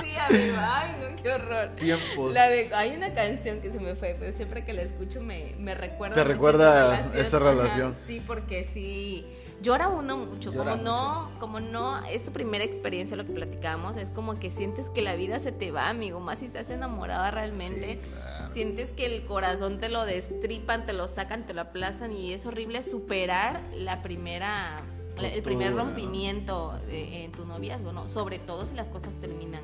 [0.01, 0.95] Sí, amigo, ay,
[1.29, 1.69] qué horror.
[1.77, 2.33] Tiempos.
[2.33, 5.55] La de, hay una canción que se me fue, pero siempre que la escucho me,
[5.59, 6.15] me recuerda.
[6.15, 7.95] Te mucho recuerda esa esa Ajá, relación.
[8.07, 9.27] sí, porque sí.
[9.61, 13.97] Llora uno mucho, Llora como no, como no, es tu primera experiencia lo que platicamos,
[13.97, 17.33] es como que sientes que la vida se te va, amigo, más si estás enamorada
[17.33, 17.99] realmente.
[18.01, 18.55] Sí, claro.
[18.55, 22.47] Sientes que el corazón te lo destripan, te lo sacan, te lo aplastan y es
[22.47, 24.81] horrible superar la primera,
[25.21, 28.09] el primer rompimiento en tu noviazgo, ¿no?
[28.09, 29.63] Sobre todo si las cosas terminan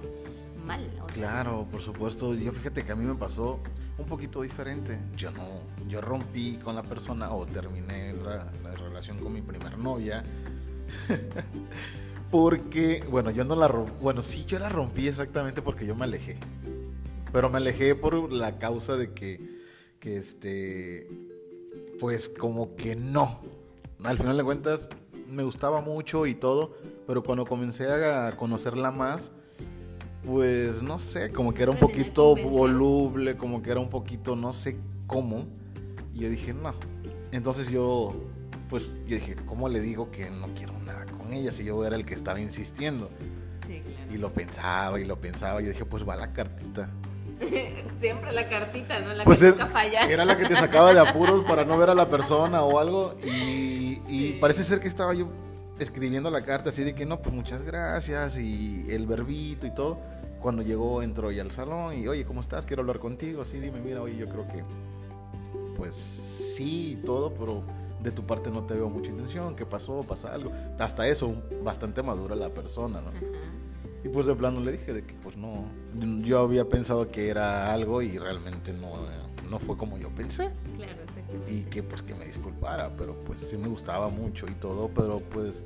[0.64, 0.90] mal.
[1.02, 2.34] o sea, Claro, por supuesto.
[2.34, 3.60] Yo fíjate que a mí me pasó
[3.98, 4.98] un poquito diferente.
[5.16, 5.44] Yo no,
[5.88, 10.24] yo rompí con la persona o terminé la, la relación con mi primer novia.
[12.30, 13.92] porque, bueno, yo no la rompí.
[14.00, 16.38] Bueno, sí, yo la rompí exactamente porque yo me alejé.
[17.32, 19.60] Pero me alejé por la causa de que,
[20.00, 21.08] que este,
[22.00, 23.40] pues como que no.
[24.04, 24.88] Al final de cuentas,
[25.28, 29.32] me gustaba mucho y todo, pero cuando comencé a conocerla más,
[30.26, 34.52] pues no sé, como que era un poquito voluble, como que era un poquito, no
[34.52, 35.46] sé cómo.
[36.14, 36.74] Y yo dije, no.
[37.32, 38.14] Entonces yo,
[38.68, 41.96] pues yo dije, ¿cómo le digo que no quiero nada con ella si yo era
[41.96, 43.10] el que estaba insistiendo?
[43.66, 44.14] Sí, claro.
[44.14, 45.60] Y lo pensaba y lo pensaba.
[45.60, 46.88] Y yo dije, pues va la cartita.
[48.00, 49.12] Siempre la cartita, ¿no?
[49.14, 50.02] La Pues es- falla.
[50.08, 53.16] era la que te sacaba de apuros para no ver a la persona o algo.
[53.24, 55.28] Y, y parece ser que estaba yo
[55.78, 59.98] escribiendo la carta así de que no, pues muchas gracias y el verbito y todo.
[60.44, 62.66] Cuando llegó, entró ya al salón y, oye, ¿cómo estás?
[62.66, 63.40] Quiero hablar contigo.
[63.40, 64.62] Así, dime, mira, oye, yo creo que,
[65.74, 67.62] pues sí todo, pero
[68.02, 69.56] de tu parte no te veo mucha intención.
[69.56, 70.02] ¿Qué pasó?
[70.02, 70.52] ¿Pasa algo?
[70.78, 73.10] Hasta eso, bastante madura la persona, ¿no?
[74.04, 75.64] Y pues de plano le dije de que pues no,
[76.20, 78.98] yo había pensado que era algo y realmente no,
[79.48, 80.52] no fue como yo pensé.
[80.76, 81.54] Claro, exactamente.
[81.54, 85.20] Y que pues que me disculpara, pero pues sí me gustaba mucho y todo, pero
[85.20, 85.64] pues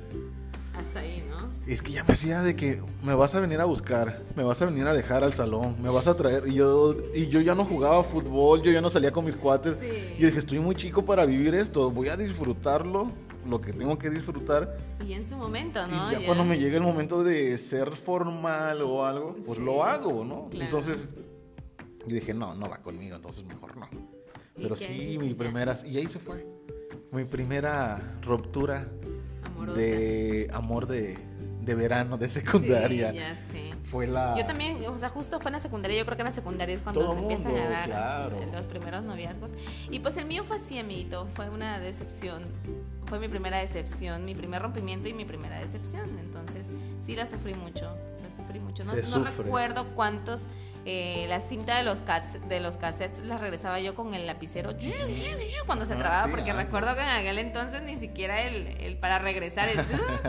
[0.73, 1.49] Hasta ahí, ¿no?
[1.67, 4.59] es que ya me hacía de que me vas a venir a buscar, me vas
[4.61, 7.53] a venir a dejar al salón, me vas a traer y yo y yo ya
[7.53, 9.77] no jugaba fútbol, yo ya no salía con mis cuates.
[9.79, 10.15] Sí.
[10.17, 13.11] Y dije, estoy muy chico para vivir esto, voy a disfrutarlo,
[13.47, 14.77] lo que tengo que disfrutar.
[15.05, 16.11] Y en su momento, ¿no?
[16.11, 19.83] Y ya, cuando me llegue el momento de ser formal o algo, pues Sí, lo
[19.83, 20.49] hago, ¿no?
[20.49, 20.65] claro.
[20.65, 21.09] Entonces,
[22.05, 23.87] yo dije, no, no va conmigo, entonces mejor no.
[24.57, 25.17] ¿Y Pero sí, dijiste?
[25.23, 26.47] mi primera, y ahí se fue.
[27.11, 28.87] Mi primera ruptura
[29.63, 29.79] Amorosa.
[29.79, 31.17] de amor de,
[31.61, 33.11] de verano, de secundaria.
[33.11, 33.69] Sí, ya sé.
[33.85, 34.35] Fue la...
[34.37, 36.75] Yo también, o sea, justo fue en la secundaria, yo creo que en la secundaria
[36.75, 38.39] es cuando Todo se empiezan a dar claro.
[38.53, 39.53] los primeros noviazgos.
[39.89, 42.43] Y pues el mío fue así, amiguito, fue una decepción,
[43.07, 46.19] fue mi primera decepción, mi primer rompimiento y mi primera decepción.
[46.19, 46.67] Entonces,
[47.01, 48.83] sí la sufrí mucho, la sufrí mucho.
[48.83, 49.43] No, Se no sufre.
[49.43, 50.47] recuerdo cuántos,
[50.91, 54.71] eh, la cinta de los, cats, de los cassettes la regresaba yo con el lapicero
[55.65, 56.55] cuando se Ah, trababa, sí, porque ah.
[56.55, 59.79] recuerdo que en aquel entonces ni siquiera el, el para regresar, el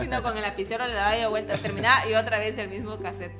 [0.01, 3.37] sino con el lapicero le daba yo vuelta, terminaba y otra vez el mismo cassette.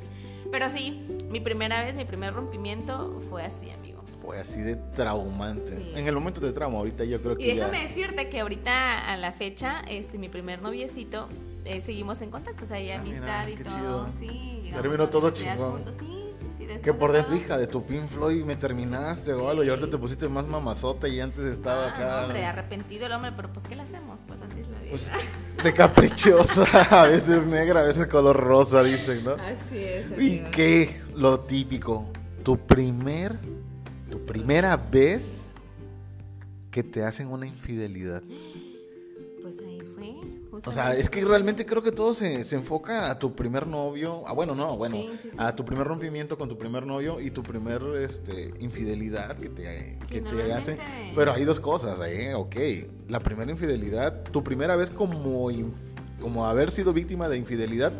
[0.51, 4.03] Pero sí, mi primera vez, mi primer rompimiento fue así, amigo.
[4.21, 5.77] Fue así de traumante.
[5.77, 5.93] Sí.
[5.95, 7.87] En el momento de trauma, ahorita yo creo que Y déjame ya...
[7.87, 11.27] decirte que ahorita a la fecha, este, mi primer noviecito,
[11.65, 13.75] eh, seguimos en contacto, o sea, hay Ah, mira, amistad y qué todo.
[13.77, 14.09] chido.
[14.19, 15.71] Sí, Terminó todo chingón.
[15.73, 16.30] juntos, sí.
[16.73, 17.43] Después Que por de dentro, todo.
[17.45, 21.07] hija, de tu Pink Floyd me terminaste o algo y ahorita te pusiste más mamazota
[21.07, 22.17] y antes estaba Ah, acá...
[22.17, 24.21] no, hombre, arrepentido el hombre, pero pues ¿qué le hacemos?
[24.27, 24.91] Pues así es la vida.
[24.91, 25.09] Pues,
[25.63, 26.63] de caprichosa,
[27.01, 29.31] a veces negra, a veces color rosa, dicen, ¿no?
[29.33, 30.05] así es.
[30.19, 30.47] ¿Y amigo.
[30.51, 31.01] qué?
[31.15, 32.07] Lo típico,
[32.43, 33.37] tu primer,
[34.09, 35.53] tu primera vez
[36.71, 38.23] que te hacen una infidelidad.
[40.65, 44.23] O sea, es que realmente creo que todo se, se enfoca a tu primer novio,
[44.27, 45.37] ah, bueno, no, bueno, Sí, sí, sí.
[45.39, 49.97] a tu primer rompimiento con tu primer novio y tu primer este, infidelidad que te,
[50.07, 50.77] que te hacen.
[51.15, 52.35] Pero hay dos cosas, ¿eh?
[52.35, 52.55] Ok,
[53.09, 55.49] la primera infidelidad, tu primera vez como,
[56.19, 57.91] como haber sido víctima de infidelidad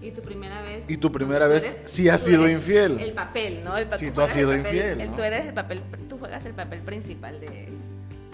[0.00, 0.84] Y tu primera vez.
[0.88, 3.00] Y tu primera vez sí has sido eres infiel.
[3.00, 3.76] El papel, ¿no?
[3.76, 5.16] El pa- Sí, tú has sido el papel- infiel, el- ¿no?
[5.16, 7.68] Tú eres el papel, tú juegas el papel principal de.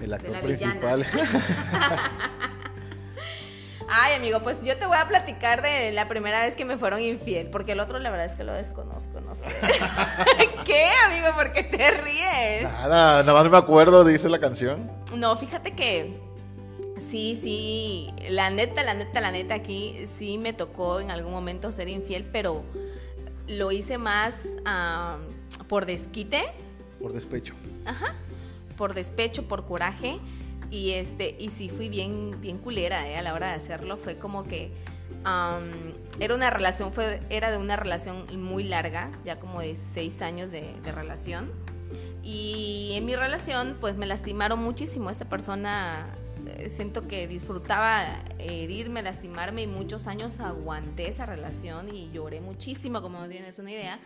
[0.01, 1.07] el de actor la principal.
[3.89, 7.01] Ay, amigo, pues yo te voy a platicar de la primera vez que me fueron
[7.01, 9.45] infiel, porque el otro la verdad es que lo desconozco, no sé.
[10.65, 11.29] ¿Qué, amigo?
[11.37, 12.63] ¿Por qué te ríes?
[12.65, 14.91] nada, nada más me acuerdo, dice la canción.
[15.15, 16.21] No, fíjate que
[16.99, 21.73] sí, sí, la neta, la neta, la neta, aquí sí me tocó en algún momento
[21.73, 22.65] ser infiel, pero
[23.47, 24.49] lo hice más
[25.69, 26.43] por desquite,
[27.01, 27.55] Por despecho.
[27.85, 28.15] ajá,
[28.77, 30.19] por despecho, por coraje,
[30.77, 34.19] y este, y sí fui bien, bien culera eh, a la hora de hacerlo, fue
[34.19, 34.71] como que
[36.21, 40.51] era una relación, fue, era de una relación muy larga, ya como de seis años
[40.51, 41.51] de, de relación.
[42.23, 45.11] Y en mi relación, pues me lastimaron muchísimo.
[45.11, 46.15] Esta persona
[46.47, 48.05] eh, siento que disfrutaba
[48.39, 53.73] herirme, lastimarme y muchos años aguanté esa relación y lloré muchísimo, como no tienes una
[53.73, 53.99] idea.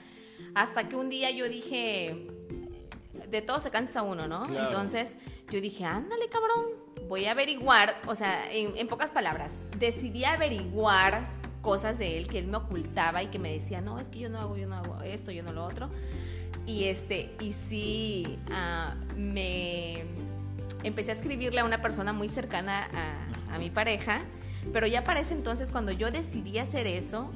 [0.54, 2.28] Hasta que un día yo dije,
[3.30, 4.42] de todo se cansa uno, ¿no?
[4.44, 4.68] Claro.
[4.68, 5.16] Entonces
[5.50, 6.66] yo dije, ándale cabrón,
[7.08, 11.26] voy a averiguar, o sea, en, en pocas palabras, decidí averiguar
[11.62, 14.28] cosas de él que él me ocultaba y que me decía, no, es que yo
[14.28, 15.90] no hago, yo no hago esto, yo no lo otro.
[16.66, 20.04] Y este, y sí, ah, me
[20.82, 22.88] empecé a escribirle a una persona muy cercana
[23.48, 24.20] a, a mi pareja,
[24.72, 27.30] pero ya para ese entonces cuando yo decidí hacer eso,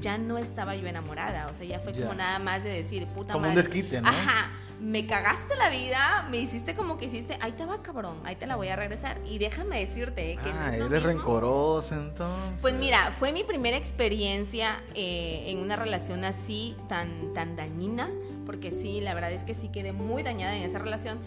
[0.00, 3.32] ya no estaba yo enamorada, o sea, ya fue como nada más de decir, puta
[3.32, 3.62] Como un madre.
[3.62, 4.08] desquite, ¿no?
[4.08, 8.36] Ajá, me cagaste la vida, me hiciste como que hiciste, ahí te va cabrón, ahí
[8.36, 9.18] te la voy a regresar.
[9.28, 11.08] Y déjame decirte eh, que no Ah, es lo eres mismo.
[11.20, 12.60] rencorosa entonces.
[12.60, 18.10] Pues mira, fue mi primera experiencia eh, en una relación así tan, tan dañina,
[18.44, 21.18] porque sí, la verdad es que sí quedé muy dañada en esa relación,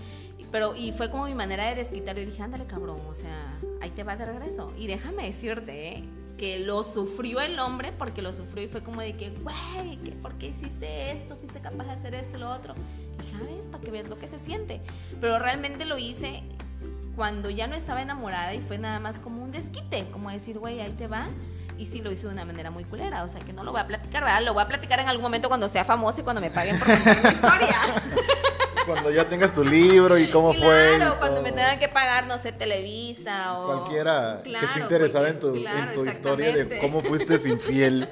[0.52, 3.90] pero y fue como mi manera de desquitar, yo dije, ándale cabrón, o sea, ahí
[3.92, 4.74] te va de regreso.
[4.78, 6.04] Y déjame decirte, eh,
[6.40, 10.36] que lo sufrió el hombre, porque lo sufrió y fue como de que, güey, ¿por
[10.36, 11.36] qué hiciste esto?
[11.36, 12.76] ¿Fuiste capaz de hacer esto, lo otro?
[13.36, 14.80] Ah, ves, para que veas lo que se siente.
[15.20, 16.44] Pero realmente lo hice
[17.18, 20.80] cuando ya no estaba enamorada y fue nada más como un desquite, como decir, güey,
[20.80, 21.28] ahí te va.
[21.78, 23.82] Y sí lo hice de una manera muy culera, o sea que no lo voy
[23.82, 24.42] a platicar, ¿verdad?
[24.42, 26.88] Lo voy a platicar en algún momento cuando sea famoso y cuando me paguen por
[26.88, 27.78] mi historia.
[28.90, 30.96] cuando ya tengas tu libro y cómo fue.
[30.96, 33.68] Claro, cuando me tengan que pagar, no sé, Televisa o.
[33.68, 38.10] Cualquiera que esté interesada en tu, en tu historia de cómo fuiste infiel.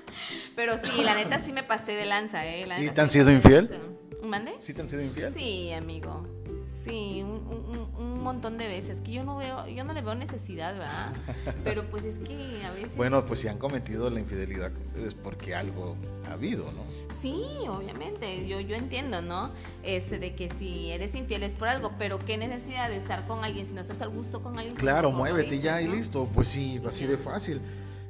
[0.56, 2.66] Pero sí, la neta sí me pasé de lanza, ¿eh?
[2.78, 3.78] ¿Y te han sido infiel?
[4.22, 4.54] ¿Mande?
[4.58, 5.32] ¿Sí te han sido infiel?
[5.32, 6.26] Sí, amigo.
[6.72, 9.00] Sí, un, un, montón de veces.
[9.00, 11.12] Que yo no veo, yo no le veo necesidad, ¿verdad?
[11.64, 12.96] Pero pues es que a veces.
[12.96, 14.72] Bueno, pues si han cometido la infidelidad
[15.04, 15.96] es porque algo
[16.28, 16.84] ha habido, ¿no?
[17.14, 18.46] Sí, obviamente.
[18.46, 19.50] Yo, yo entiendo, ¿no?
[19.82, 23.44] Este, de que si eres infiel es por algo, pero qué necesidad de estar con
[23.44, 24.76] alguien si no estás al gusto con alguien.
[24.76, 26.28] Claro, muévete ya y listo.
[26.34, 27.60] Pues sí, así de fácil.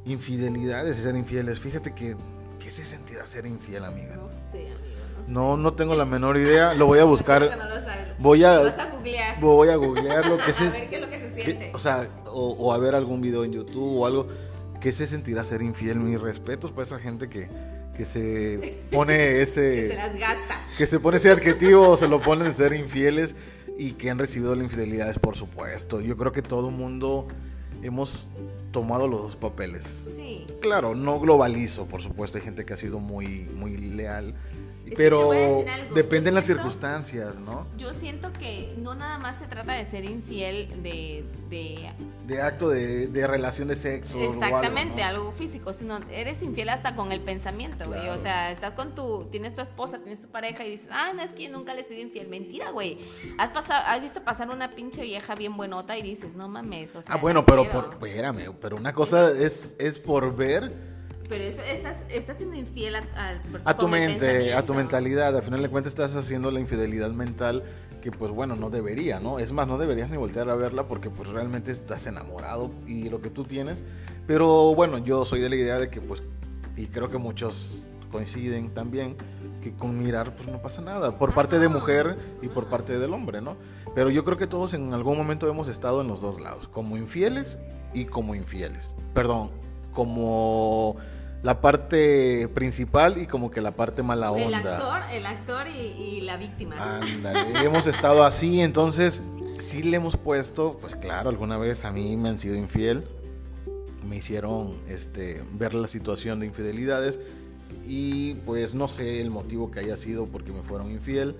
[0.07, 1.61] Infidelidades y ser infieles.
[1.61, 2.16] Fíjate que,
[2.59, 4.16] ¿qué se sentirá ser infiel, amiga?
[4.16, 5.26] No sé, amigo.
[5.26, 6.74] No, no tengo la menor idea.
[6.74, 7.42] Lo voy a buscar.
[8.18, 9.40] Voy a, googlear.
[9.40, 10.66] Voy a googlear lo que se.
[10.66, 11.70] a ver qué es lo que se siente.
[11.74, 14.26] o sea, o, a ver algún video en YouTube o algo.
[14.81, 15.96] ¿Qué se sentirá ser infiel?
[15.96, 17.48] Mis respetos para esa gente que,
[17.96, 19.74] que se pone ese.
[19.74, 20.61] que se las gasta.
[20.76, 23.35] Que se pone ese adjetivo, se lo ponen ser infieles
[23.79, 26.00] y que han recibido la infidelidad, por supuesto.
[26.00, 27.26] Yo creo que todo mundo
[27.83, 28.29] hemos
[28.70, 30.05] tomado los dos papeles.
[30.14, 30.46] Sí.
[30.61, 32.38] Claro, no globalizo, por supuesto.
[32.38, 34.35] Hay gente que ha sido muy, muy leal
[34.94, 37.66] pero depende de las circunstancias, ¿no?
[37.77, 41.25] Yo siento que no nada más se trata de ser infiel de...
[42.27, 44.18] De, acto de, de, relación de sexo.
[44.20, 48.09] Exactamente, algo, físico, sino eres infiel hasta con el pensamiento, güey.
[48.09, 51.22] O sea, estás con tu, tienes tu esposa, tienes tu pareja y dices, ah, no,
[51.22, 52.27] es que yo nunca le soy infiel.
[52.27, 52.99] Mentira, güey.
[53.38, 57.03] Has, pasado, has visto pasar una pinche vieja bien buenota y dices, no mames, o
[57.03, 57.14] sea...
[57.14, 60.95] Ah, bueno, pero por, espérame, pero una cosa es, es por ver
[61.28, 63.04] pero eso, estás, estás siendo infiel a,
[63.64, 65.36] a, tu mente, a tu mentalidad.
[65.36, 67.64] Al final de cuentas estás haciendo la infidelidad mental
[68.00, 69.40] que pues bueno, no debería, ¿no?
[69.40, 73.20] Es más, no deberías ni voltear a verla porque pues realmente estás enamorado y lo
[73.20, 73.82] que tú tienes.
[74.26, 76.22] Pero bueno, yo soy de la idea de que pues,
[76.76, 79.16] y creo que muchos coinciden también,
[79.60, 83.12] que con mirar pues no pasa nada, por parte de mujer y por parte del
[83.12, 83.56] hombre, ¿no?
[83.94, 86.96] Pero yo creo que todos en algún momento hemos estado en los dos lados, como
[86.96, 87.58] infieles
[87.92, 88.94] y como infieles.
[89.14, 89.50] Perdón,
[89.92, 90.96] como
[91.46, 94.46] la parte principal y como que la parte mala onda.
[94.48, 96.74] El actor, el actor y, la víctima.
[97.00, 99.22] Ándale, hemos estado así, entonces
[99.61, 103.04] sí le hemos puesto, pues claro, alguna vez a mí me han sido infiel,
[104.02, 107.20] me hicieron este, ver la situación de infidelidades
[107.87, 111.37] y pues no sé el motivo que haya sido porque me fueron infiel.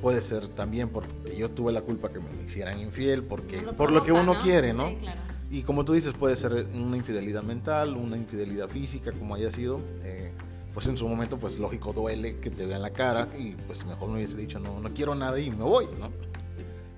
[0.00, 4.04] Puede ser también porque yo tuve la culpa que me hicieran infiel, porque por lo
[4.04, 4.90] que uno quiere, ¿no?
[4.90, 5.35] Sí, claro.
[5.50, 9.80] Y como tú dices, puede ser una infidelidad mental, una infidelidad física, como haya sido.
[10.02, 10.32] Eh,
[10.76, 14.10] pues en su momento, pues lógico, duele que te vean la cara y pues mejor
[14.10, 16.10] no hubiese dicho, no, no quiero nada y me voy, ¿no?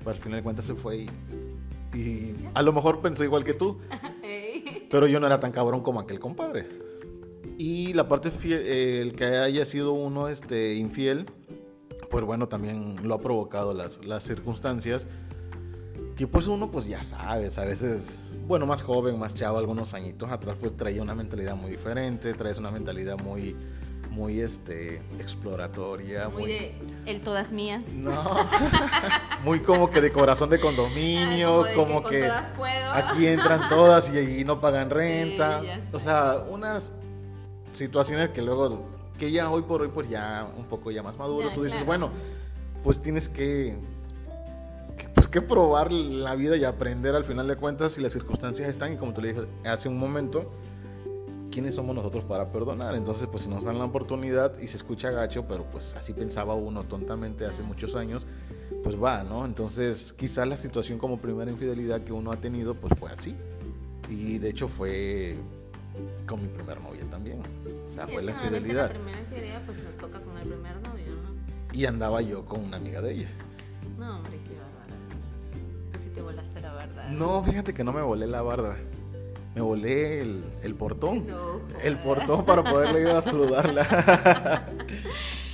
[0.00, 1.06] Pero al final de cuentas se fue
[1.94, 3.78] y, a lo mejor pensó igual que tú,
[4.90, 6.66] pero yo no era tan cabrón como aquel compadre.
[7.56, 11.26] Y la parte fiel, eh, el que haya sido uno este, infiel,
[12.10, 15.06] pues bueno, también lo ha provocado las, las circunstancias
[16.18, 20.28] que pues uno pues ya sabes, a veces, bueno, más joven, más chavo, algunos añitos
[20.32, 23.54] atrás pues traía una mentalidad muy diferente, traes una mentalidad muy,
[24.10, 26.28] muy este, exploratoria.
[26.28, 26.74] Muy, de
[27.06, 27.90] el todas mías.
[27.90, 28.10] No,
[29.44, 32.28] muy como que de corazón de condominio, como, que,
[32.92, 35.62] aquí entran todas y, ahí no pagan renta.
[35.92, 36.92] o sea, unas
[37.74, 41.50] situaciones que luego, que ya hoy por hoy pues ya un poco ya más maduro,
[41.54, 42.10] tú dices, bueno,
[42.82, 43.78] pues tienes que
[45.18, 48.92] pues que probar la vida y aprender al final de cuentas si las circunstancias están
[48.92, 50.48] y como te le dije hace un momento,
[51.50, 52.94] ¿quiénes somos nosotros para perdonar?
[52.94, 56.54] Entonces pues si nos dan la oportunidad y se escucha gacho, pero pues así pensaba
[56.54, 58.28] uno tontamente hace muchos años,
[58.84, 59.44] pues va, ¿no?
[59.44, 63.34] Entonces quizás la situación como primera infidelidad que uno ha tenido pues fue así.
[64.08, 65.36] Y de hecho fue
[66.28, 67.40] con mi primer novia también.
[67.88, 68.86] O sea, fue la infidelidad.
[68.86, 71.76] La primera infidelidad pues nos toca con el primer novio, ¿no?
[71.76, 73.30] Y andaba yo con una amiga de ella.
[73.98, 74.37] No, hombre,
[75.98, 77.08] si te volaste la barda.
[77.10, 78.76] No, fíjate que no me volé la barda.
[79.54, 81.26] Me volé el, el portón.
[81.82, 83.84] el portón para poderle ir a saludarla.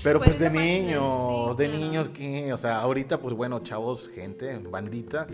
[0.02, 4.58] Pero pues, pues de niños, de niños que, o sea, ahorita pues bueno, chavos, gente,
[4.58, 5.26] bandita,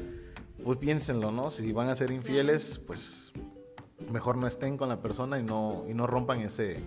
[0.63, 1.51] pues piénsenlo, ¿no?
[1.51, 3.33] Si van a ser infieles, pues
[4.13, 6.79] mejor no estén con la persona y no, y no rompan ese,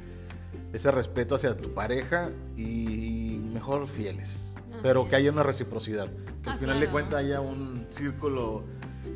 [0.72, 4.53] ese respeto hacia tu pareja y mejor fieles
[4.84, 6.08] pero que haya una reciprocidad,
[6.44, 8.64] que al final de cuentas haya un círculo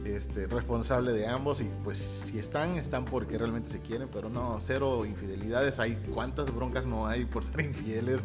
[0.05, 4.59] este, responsable de ambos y pues si están, están porque realmente se quieren, pero no,
[4.61, 5.79] cero infidelidades.
[5.79, 8.21] Hay cuántas broncas no hay por ser infieles,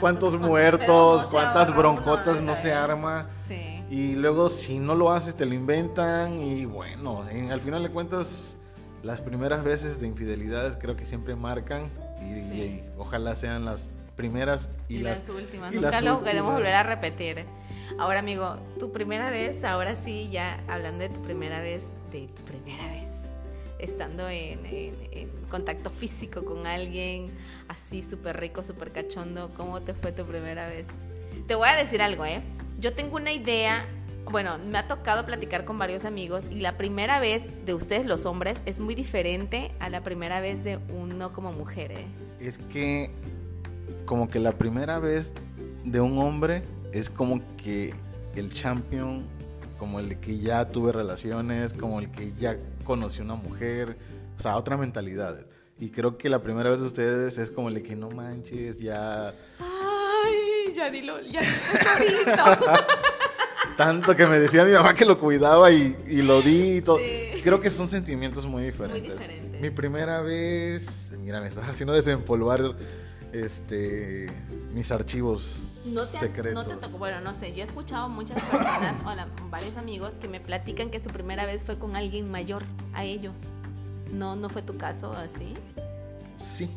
[0.00, 3.28] cuántos, muertos, cuántas broncotas no se arma.
[3.90, 7.90] Y luego si no lo haces te lo inventan y bueno, en, al final de
[7.90, 8.56] cuentas
[9.02, 14.98] las primeras veces de infidelidades creo que siempre marcan y, ojalá sean las primeras y,
[14.98, 15.72] las, últimas.
[15.72, 17.44] Nunca lo queremos volver a repetir.
[17.98, 22.42] Ahora, amigo, tu primera vez, ahora sí, ya hablando de tu primera vez, de tu
[22.42, 23.10] primera vez,
[23.78, 24.60] estando en,
[25.48, 27.32] contacto físico con alguien
[27.66, 30.86] así súper rico, súper cachondo, ¿cómo te fue tu primera vez?
[31.48, 32.40] Te voy a decir algo, ¿eh?
[32.78, 33.84] Yo tengo una idea,
[34.30, 38.26] bueno, me ha tocado platicar con varios amigos y la primera vez de ustedes los
[38.26, 42.06] hombres es muy diferente a la primera vez de uno como mujer, ¿eh?
[42.38, 43.10] Es que
[44.10, 45.32] como que la primera vez
[45.84, 47.94] de un hombre es como que
[48.34, 49.24] el champion,
[49.78, 53.96] como el de que ya tuve relaciones, como el que ya conocí una mujer,
[54.36, 55.46] o sea, otra mentalidad.
[55.78, 58.80] Y creo que la primera vez de ustedes es como el de que no manches,
[58.80, 59.28] ya...
[59.60, 61.38] Ay, ya dilo, ya
[62.00, 62.32] dilo
[63.76, 66.98] Tanto que me decía mi mamá que lo cuidaba y, lo di y todo.
[67.44, 69.02] Creo que son sentimientos muy diferentes.
[69.02, 69.60] muy diferentes.
[69.60, 72.74] Mi primera vez, mira, me estás haciendo desempolvar
[73.32, 74.28] este
[74.72, 79.00] mis archivos no te, no te tocó, bueno, no sé, yo he escuchado muchas personas
[79.00, 82.62] o varios amigos que me platican que su primera vez fue con alguien mayor
[82.92, 83.54] a ellos.
[84.12, 85.54] ¿No, no fue tu caso así?
[86.38, 86.70] Sí.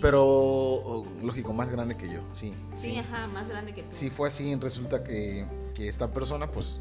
[0.00, 2.54] Pero, lógico, más grande que yo, sí.
[2.76, 3.88] Sí, ajá, más grande que tú.
[3.90, 4.54] Sí, fue así.
[4.54, 5.44] Resulta que,
[5.74, 6.80] que esta persona, pues,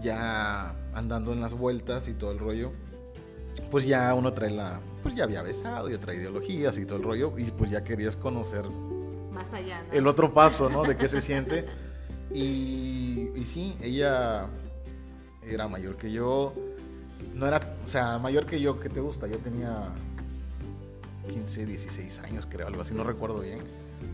[0.00, 2.72] ya andando en las vueltas y todo el rollo,
[3.70, 7.04] pues ya uno trae la, pues ya había besado, ya trae ideologías y todo el
[7.04, 8.64] rollo, y pues ya querías conocer
[9.32, 9.82] más allá.
[9.92, 10.82] El otro paso, ¿no?
[10.82, 11.66] De qué se siente.
[12.32, 14.46] Y, y sí, ella
[15.42, 16.54] era mayor que yo.
[17.34, 19.26] No era, o sea, mayor que yo, ¿qué te gusta?
[19.26, 19.88] Yo tenía
[21.28, 23.60] 15, 16 años, creo, algo así, no recuerdo bien.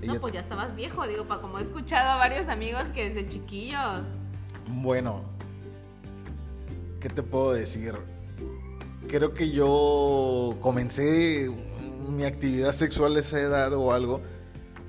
[0.03, 3.28] no, pues ya estabas viejo, digo, pa, como he escuchado a varios amigos que desde
[3.28, 4.07] chiquillos.
[4.70, 5.22] Bueno,
[7.01, 7.94] ¿qué te puedo decir?
[9.09, 11.50] Creo que yo comencé
[12.09, 14.20] mi actividad sexual a esa edad o algo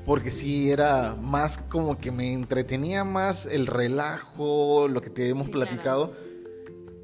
[0.08, 5.50] porque sí era más como que me entretenía más el relajo, lo que te hemos
[5.50, 6.14] platicado.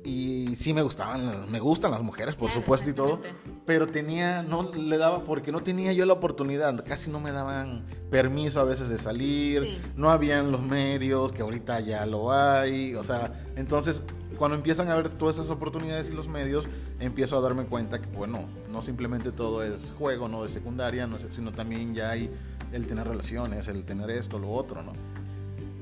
[0.06, 3.20] Y sí me gustaban, me gustan las mujeres, por supuesto y todo,
[3.66, 7.86] pero tenía, no le daba, porque no tenía yo la oportunidad, casi no me daban
[8.10, 13.04] permiso a veces de salir, no habían los medios, que ahorita ya lo hay, o
[13.04, 14.02] sea, entonces
[14.38, 16.68] cuando empiezan a ver todas esas oportunidades y los medios,
[17.00, 21.18] empiezo a darme cuenta que, bueno, no simplemente todo es juego, no de secundaria, no,
[21.32, 22.30] sino también ya hay
[22.72, 24.94] el tener relaciones, el tener esto, lo otro, ¿no?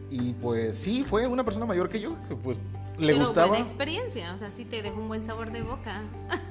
[0.10, 2.58] Y pues sí, fue una persona mayor que yo, que pues
[2.97, 3.47] le Pero gustaba.
[3.47, 6.02] buena experiencia, o sea, sí te dejó un buen sabor de boca.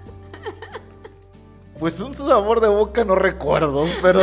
[1.78, 4.20] Pues un sabor de boca no recuerdo, pero,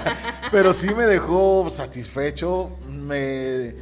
[0.52, 2.70] pero sí me dejó satisfecho.
[2.88, 3.74] Me,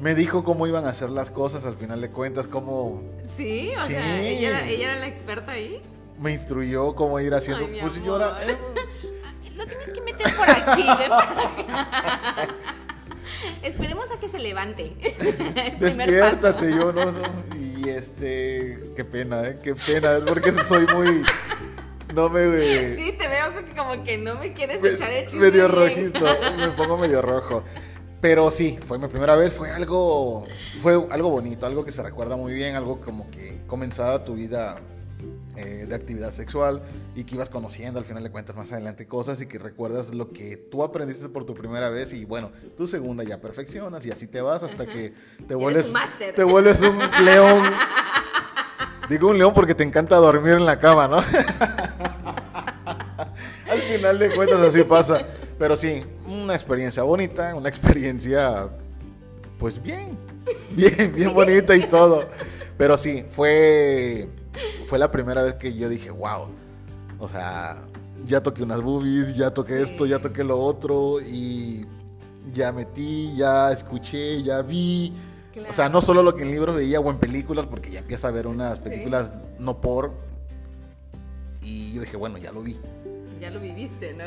[0.00, 3.02] me dijo cómo iban a hacer las cosas al final de cuentas, cómo...
[3.36, 5.80] Sí, o sea, ¿ella, ella, era la experta ahí.
[6.18, 7.68] Me instruyó cómo ir haciendo...
[7.80, 8.38] pues yo era,
[9.56, 12.48] lo tienes que meter por aquí, ven por acá.
[13.62, 14.94] Esperemos a que se levante.
[15.80, 17.22] Despiértate, yo no, no.
[17.56, 19.58] Y este, qué pena, ¿eh?
[19.62, 21.22] Qué pena, porque soy muy...
[22.14, 22.96] No me...
[22.96, 25.50] Sí, te veo como que no me quieres echar el chisme.
[25.50, 26.26] Medio rojito,
[26.56, 27.64] me pongo medio rojo.
[28.20, 30.46] Pero sí, fue mi primera vez, fue algo,
[30.82, 34.78] fue algo bonito, algo que se recuerda muy bien, algo como que comenzaba tu vida
[35.56, 36.82] eh, de actividad sexual
[37.14, 40.32] y que ibas conociendo al final de cuentas más adelante cosas y que recuerdas lo
[40.32, 44.26] que tú aprendiste por tu primera vez y bueno, tu segunda ya perfeccionas y así
[44.28, 45.14] te vas hasta que
[45.46, 45.92] te vuelves,
[46.34, 47.64] te vuelves un león.
[49.08, 51.16] Digo un león porque te encanta dormir en la cama, ¿no?
[53.70, 55.26] al final de cuentas así pasa.
[55.58, 58.68] Pero sí, una experiencia bonita, una experiencia
[59.58, 60.16] pues bien,
[60.70, 62.28] bien, bien bonita y todo.
[62.76, 64.28] Pero sí, fue
[64.86, 66.48] fue la primera vez que yo dije, wow.
[67.18, 67.76] O sea,
[68.26, 71.86] ya toqué unas boobies, ya toqué esto, ya toqué lo otro y
[72.52, 75.12] ya metí, ya escuché, ya vi.
[75.68, 78.28] O sea, no solo lo que en libros veía o en películas, porque ya empieza
[78.28, 80.12] a ver unas películas no por.
[81.62, 82.78] Y yo dije, bueno, ya lo vi.
[83.40, 84.24] Ya lo viviste, ¿no?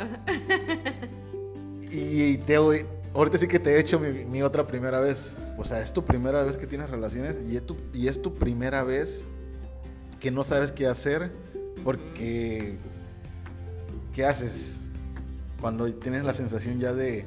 [1.91, 5.33] y te, ahorita sí que te he hecho mi, otra primera vez.
[5.57, 8.33] O sea, es tu primera vez que tienes relaciones y es tu, y es tu
[8.33, 9.23] primera vez
[10.19, 11.31] que no sabes qué hacer
[11.83, 12.77] porque
[14.13, 14.79] ¿qué haces
[15.59, 17.25] cuando tienes la sensación ya de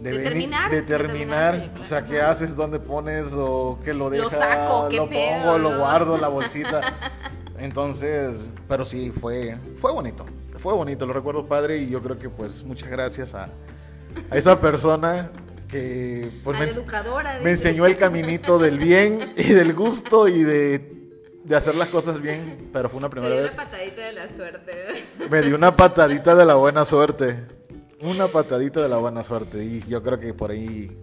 [0.00, 2.56] de, De terminar, de de terminar, terminar, o sea, ¿qué haces?
[2.56, 3.26] ¿Dónde pones?
[3.34, 4.32] ¿O qué lo Lo dejas?
[4.32, 6.80] saco, ¿qué lo pedo, pongo, lo guardo, la bolsita.
[7.58, 10.24] Entonces, pero sí, fue, fue bonito.
[10.60, 13.48] Fue bonito, lo recuerdo padre y yo creo que pues muchas gracias a,
[14.30, 15.30] a esa persona
[15.68, 21.08] que pues me, ens- me enseñó el caminito del bien y del gusto y de,
[21.44, 23.56] de hacer las cosas bien, pero fue una primera dio vez.
[23.56, 24.72] la patadita de la suerte.
[25.30, 27.44] Me dio una patadita de la buena suerte.
[28.02, 29.62] Una patadita de la buena suerte.
[29.64, 30.96] Y yo creo que por ahí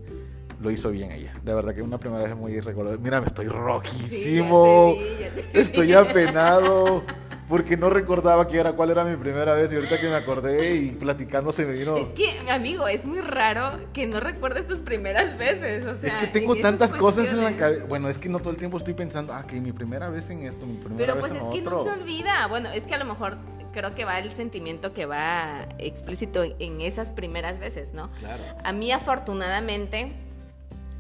[0.60, 1.34] lo hizo bien ella.
[1.44, 2.98] De verdad que una primera vez muy recordada.
[2.98, 4.94] Mira, me estoy rojísimo.
[4.98, 5.60] Sí, ya te vi, ya te vi.
[5.62, 7.04] Estoy apenado.
[7.48, 9.72] Porque no recordaba que era, cuál era mi primera vez.
[9.72, 11.96] Y ahorita que me acordé y platicando se me vino.
[11.98, 15.86] Es que, amigo, es muy raro que no recuerdes tus primeras veces.
[15.86, 17.86] O sea, Es que tengo tantas cosas en la cabeza.
[17.86, 20.42] Bueno, es que no todo el tiempo estoy pensando, ah, que mi primera vez en
[20.42, 22.48] esto, mi primera Pero vez pues en es que no se olvida.
[22.48, 23.38] Bueno, es que a lo mejor
[23.72, 28.12] creo que va el sentimiento que va explícito en esas primeras veces, ¿no?
[28.20, 28.44] Claro.
[28.64, 30.12] A mí afortunadamente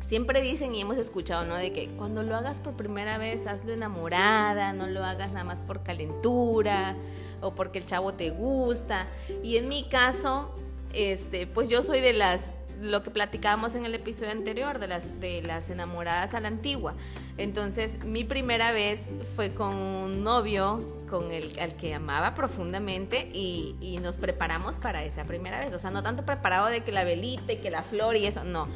[0.08, 1.55] siempre dicen y hemos escuchado, ¿no?
[1.55, 5.60] De que cuando lo hagas por primera vez, hazlo enamorada, no lo hagas nada más
[5.60, 6.95] por calentura
[7.41, 9.08] o porque el chavo te gusta.
[9.43, 10.55] Y en mi caso,
[10.93, 15.20] este, pues yo soy de las lo que platicábamos en el episodio anterior de las
[15.20, 16.93] de las enamoradas a la antigua.
[17.38, 23.76] Entonces, mi primera vez fue con un novio con el al que amaba profundamente y,
[23.82, 25.74] y nos preparamos para esa primera vez.
[25.74, 28.43] O sea, no tanto preparado de que la velita y que la flor y eso,
[28.43, 28.68] no.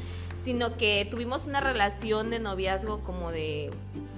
[0.43, 3.69] Sino que tuvimos una relación de noviazgo como de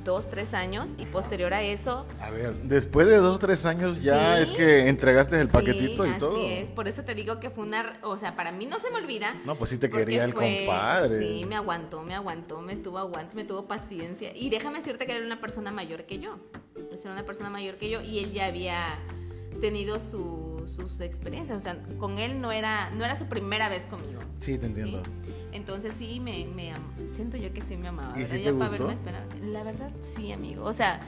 [0.04, 4.36] dos, tres años y posterior a eso A ver, después de dos, tres años ya
[4.38, 4.44] Sí.
[4.44, 6.38] es que entregaste el Sí, paquetito y así todo.
[6.46, 8.98] es, por eso te digo que fue una, o sea, para mí no se me
[8.98, 9.34] olvida.
[9.46, 11.20] No, pues sí te quería el compadre.
[11.20, 14.36] Sí, me aguantó, me aguantó, me tuvo aguante, me tuvo paciencia.
[14.36, 16.38] Y déjame decirte que era una persona mayor que yo.
[16.76, 19.00] Era una persona mayor que yo y él ya había
[19.62, 21.58] tenido su- sus experiencias.
[21.58, 24.20] O sea, con él no era, no era su primera vez conmigo.
[24.40, 25.02] Sí, te entiendo.
[25.24, 25.33] ¿sí?
[25.54, 26.74] Entonces sí, me, me
[27.14, 28.18] siento yo que sí me amaba.
[28.20, 28.92] ¿Y Ya te gustó?
[29.44, 30.66] La verdad, sí, amigo.
[30.66, 31.00] O sea,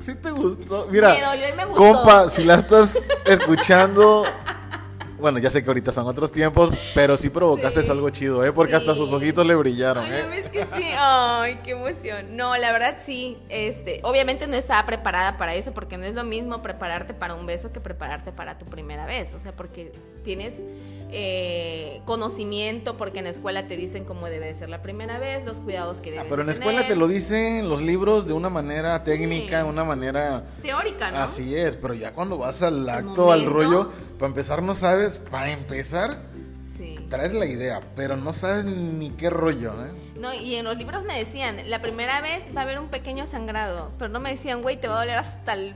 [0.00, 0.88] Sí te gustó.
[0.90, 1.78] Mira, Me dolió y me gustó.
[1.80, 4.24] compa, si la estás escuchando,
[5.20, 7.90] bueno, ya sé que ahorita son otros tiempos, pero sí provocaste Sí.
[7.90, 8.52] algo chido, ¿eh?
[8.52, 8.98] Porque hasta Sí.
[8.98, 10.26] sus ojitos le brillaron, Ay, ¿ya ¿eh?
[10.28, 10.90] ves que sí?
[10.98, 12.36] Ay, qué emoción.
[12.36, 13.38] No, la verdad sí.
[13.48, 17.46] Este, obviamente no estaba preparada para eso, porque no es lo mismo prepararte para un
[17.46, 19.32] beso que prepararte para tu primera vez.
[19.34, 19.92] O sea, porque
[20.24, 20.62] tienes
[21.16, 25.44] eh, conocimiento, porque en la escuela te dicen cómo debe de ser la primera vez,
[25.44, 26.92] los cuidados que Ah, debes pero en la escuela tener.
[26.92, 29.04] te lo dicen los libros de una manera Sí.
[29.04, 30.44] técnica, una manera...
[30.60, 31.18] Teórica, ¿no?
[31.18, 35.50] Así es, pero ya cuando vas al acto, al rollo, para empezar no sabes, para
[35.52, 36.20] empezar,
[36.76, 36.96] Sí.
[37.08, 39.92] traes la idea, pero no sabes ni qué rollo, ¿eh?
[40.16, 43.26] No, y en los libros me decían, la primera vez va a haber un pequeño
[43.26, 45.74] sangrado, pero no me decían, güey, te va a doler hasta el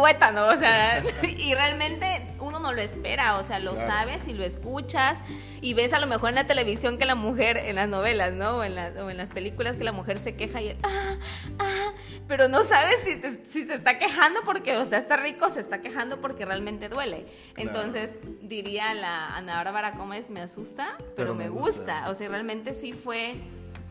[0.00, 3.90] tuétano, o sea, y realmente uno no lo espera, o sea, lo Claro.
[3.90, 5.22] sabes y lo escuchas
[5.62, 8.58] y ves a lo mejor en la televisión que la mujer, en las novelas, ¿no?
[8.58, 11.16] O en, la- o en las películas que la mujer se queja y, ah,
[11.58, 11.92] ah,
[12.28, 15.60] pero no sabes si, te- si se está quejando porque, o sea, está rico, se
[15.60, 17.26] está quejando porque realmente duele.
[17.56, 22.10] Entonces, diría la Ana Bárbara Gómez, me asusta, pero, me gusta.
[22.10, 23.34] O sea, realmente sí fue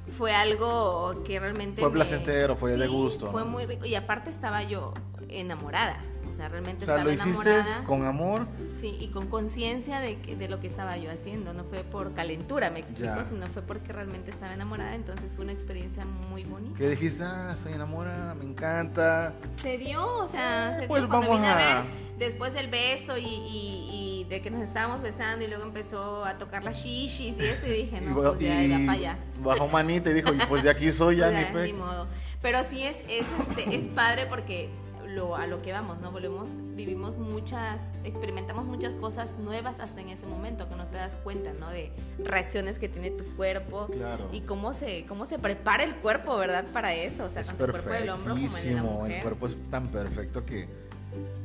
[0.10, 4.30] fue algo que realmente Fue me- placentero, fue de gusto, Fue muy rico y aparte
[4.30, 4.94] estaba yo
[5.30, 6.02] enamorada.
[6.36, 7.84] O sea, realmente O sea, estaba lo hiciste enamorada.
[7.86, 8.46] con amor,
[8.78, 11.54] Sí, y con conciencia de, que- de lo que estaba yo haciendo.
[11.54, 13.24] No fue por calentura, me explico, Ya.
[13.24, 14.96] sino fue porque realmente estaba enamorada.
[14.96, 16.78] Entonces fue una experiencia muy bonita.
[16.78, 19.34] que dijiste, ah, estoy enamorada, me encanta.
[19.56, 22.68] Se dio, o sea, se Pues dio cuando vamos vine a a- ver después del
[22.70, 23.90] beso y, y-
[24.22, 27.66] y de que nos estábamos besando y luego empezó a tocar las shishis y eso
[27.68, 29.18] y dije, no, ba- pues ya era para allá.
[29.40, 32.08] bajó manita y dijo, y pues de aquí soy ya, Pues ni ya, ni modo.
[32.42, 34.70] Pero sí es, es, este, es padre porque
[35.16, 36.12] lo, a lo que vamos, ¿no?
[36.12, 41.16] Volvemos, vivimos muchas, experimentamos muchas cosas nuevas hasta en ese momento que no te das
[41.18, 41.70] cuenta, ¿no?
[41.70, 44.28] De reacciones que tiene tu cuerpo Claro.
[44.32, 46.66] y cómo se, cómo se prepara el cuerpo, ¿verdad?
[46.74, 48.74] Para eso, o sea, Es tanto el cuerpo del hombre como el de
[49.10, 50.68] la el cuerpo es tan perfecto que,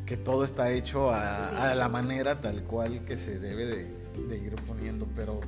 [0.04, 1.56] que todo está hecho a, Sí.
[1.58, 3.84] a la manera tal cual que se debe de,
[4.28, 5.40] de ir poniendo, pero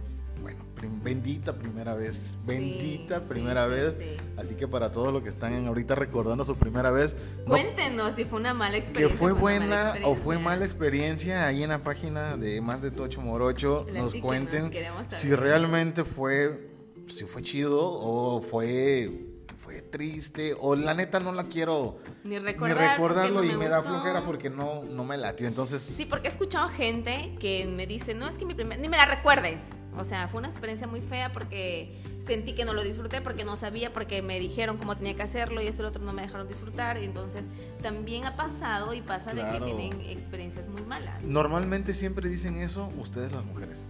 [0.43, 0.65] bueno,
[1.03, 4.17] bendita primera vez, bendita sí, primera sí, vez, sí.
[4.37, 7.15] así que para todos los que están ahorita recordando su primera vez,
[7.47, 9.19] no- Cuéntenos si fue una mala que experiencia.
[9.19, 13.21] fue una buena o fue mala experiencia ahí en la página de Más de Tocho
[13.21, 14.71] Morocho nos cuenten
[15.11, 16.69] si realmente fue
[17.09, 19.29] si fue chido o fue
[19.63, 23.59] fue triste o la neta no la quiero Ni ni recordar recordarlo porque y no
[23.59, 27.37] me, me da flojera porque no no me latió entonces Sí, porque he escuchado gente
[27.39, 29.63] que me dice, no, es que mi primer, ni me la recuerdes.
[29.97, 33.57] O sea, fue una experiencia muy fea porque sentí que no lo disfruté, porque no
[33.57, 36.23] sabía, porque me dijeron cómo tenía que hacerlo y esto y lo otro no me
[36.23, 36.99] dejaron disfrutar.
[36.99, 37.47] Y entonces
[37.83, 41.23] también ha pasado y pasa de que tienen experiencias muy malas.
[41.25, 43.85] normalmente siempre dicen eso ustedes las mujeres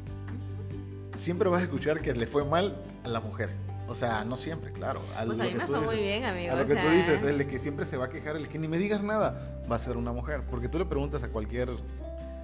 [1.16, 3.50] siempre vas a escuchar que le fue mal a la mujer.
[3.92, 5.02] O sea, no siempre, claro.
[5.14, 6.52] A pues a mí me fue muy bien, amigo.
[6.52, 8.58] A lo que tú dices, el de que siempre se va a quejar, el que
[8.58, 10.42] ni me digas nada, va a ser una mujer.
[10.50, 11.68] Porque tú le preguntas a cualquier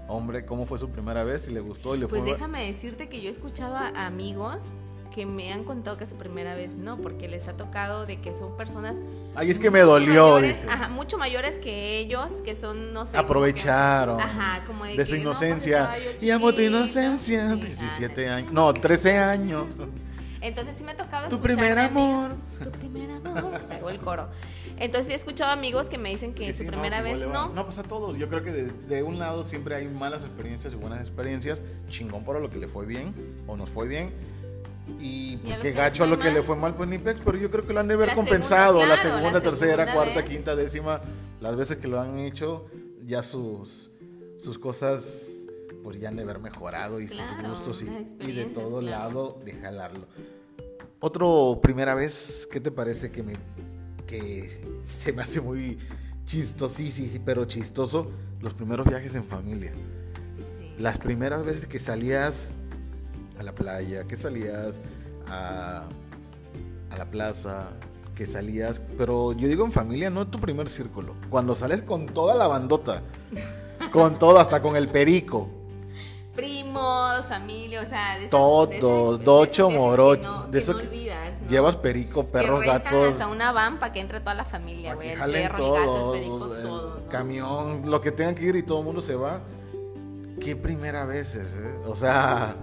[0.09, 2.29] hombre cómo fue su primera vez, si le gustó y le pues fue...
[2.31, 4.63] Pues déjame decirte que yo he escuchado a amigos
[5.15, 8.37] que me han contado que su primera vez no, porque les ha tocado de que
[8.37, 9.03] son personas.
[9.35, 10.69] Ay, es que me dolió, dice.
[10.69, 13.17] Ajá, mucho mayores que ellos, que son, no sé.
[13.17, 14.21] Aprovecharon.
[14.21, 15.91] ajá, como de, su inocencia.
[16.21, 17.55] y amo tu inocencia.
[17.55, 18.53] 17 años.
[18.53, 19.65] No, 13 años.
[20.41, 21.29] Entonces sí me ha tocado.
[21.29, 22.37] Tu primer amor.
[22.63, 23.59] tu primer amor.
[23.69, 24.29] Pegó el coro.
[24.79, 27.49] Entonces he escuchado amigos que me dicen que, su primera vez no.
[27.49, 28.17] No, pues a todos.
[28.17, 31.59] Yo creo que de, de, un lado siempre hay malas experiencias y buenas experiencias.
[31.89, 33.15] Chingón para lo que le fue bien
[33.47, 34.13] o nos fue bien
[35.01, 37.67] y porque gacho a lo que le fue mal, pues ni pex, pero yo creo
[37.67, 41.01] que lo han de haber compensado la segunda, tercera, cuarta, quinta, décima,
[41.41, 42.67] las veces que lo han hecho,
[43.05, 43.91] ya sus,
[44.39, 45.38] sus cosas
[45.89, 50.07] pues ya han de haber mejorado y sus gustos y, de todo lado de jalarlo.
[51.01, 53.33] Otro primera vez, ¿qué te parece que me
[54.07, 55.79] que se me hace muy
[56.27, 58.11] chistoso, sí, sí, sí, pero chistoso
[58.43, 59.73] los primeros viajes en familia?
[60.77, 62.51] Las primeras veces que salías
[63.39, 64.81] a la playa, que salías
[65.27, 65.89] a,
[66.91, 67.71] a la plaza,
[68.15, 71.15] que salías, pero yo digo en familia, no es tu primer círculo.
[71.31, 73.01] Cuando sales con toda la bandota,
[73.91, 75.58] con todo, hasta con el perico.
[76.39, 80.79] Primos, familia, o sea, de todos, docho, morocho, de eso
[81.49, 85.19] llevas perico, perros, gatos, hasta una van para que entre toda la familia, güey, el
[85.19, 88.85] perro, el gato, el perico, todo, camión, lo que tengan que ir y todo el
[88.85, 89.41] mundo se va.
[90.41, 91.45] Qué primera vez, ¿eh?
[91.85, 92.55] O sea,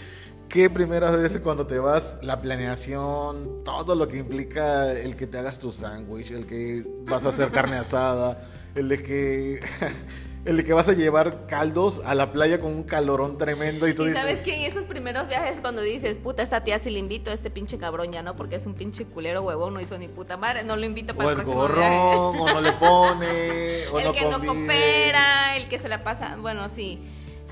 [0.48, 5.36] qué primeras veces cuando te vas, la planeación, todo lo que implica el que te
[5.36, 8.40] hagas tu sándwich, el que vas a hacer carne asada,
[8.74, 9.60] el de que
[10.48, 13.92] el de que vas a llevar caldos a la playa con un calorón tremendo y
[13.92, 16.88] tú ¿Y dices, sabes que en esos primeros viajes cuando dices, puta, esta tía si
[16.88, 19.80] le invito a este pinche cabrón ya no, porque es un pinche culero huevón, no
[19.82, 22.72] hizo ni puta madre, no lo invito para o el, próximo gorrón, o no le
[22.72, 26.98] pone, o el que no coopera, el que se la pasa, bueno, sí.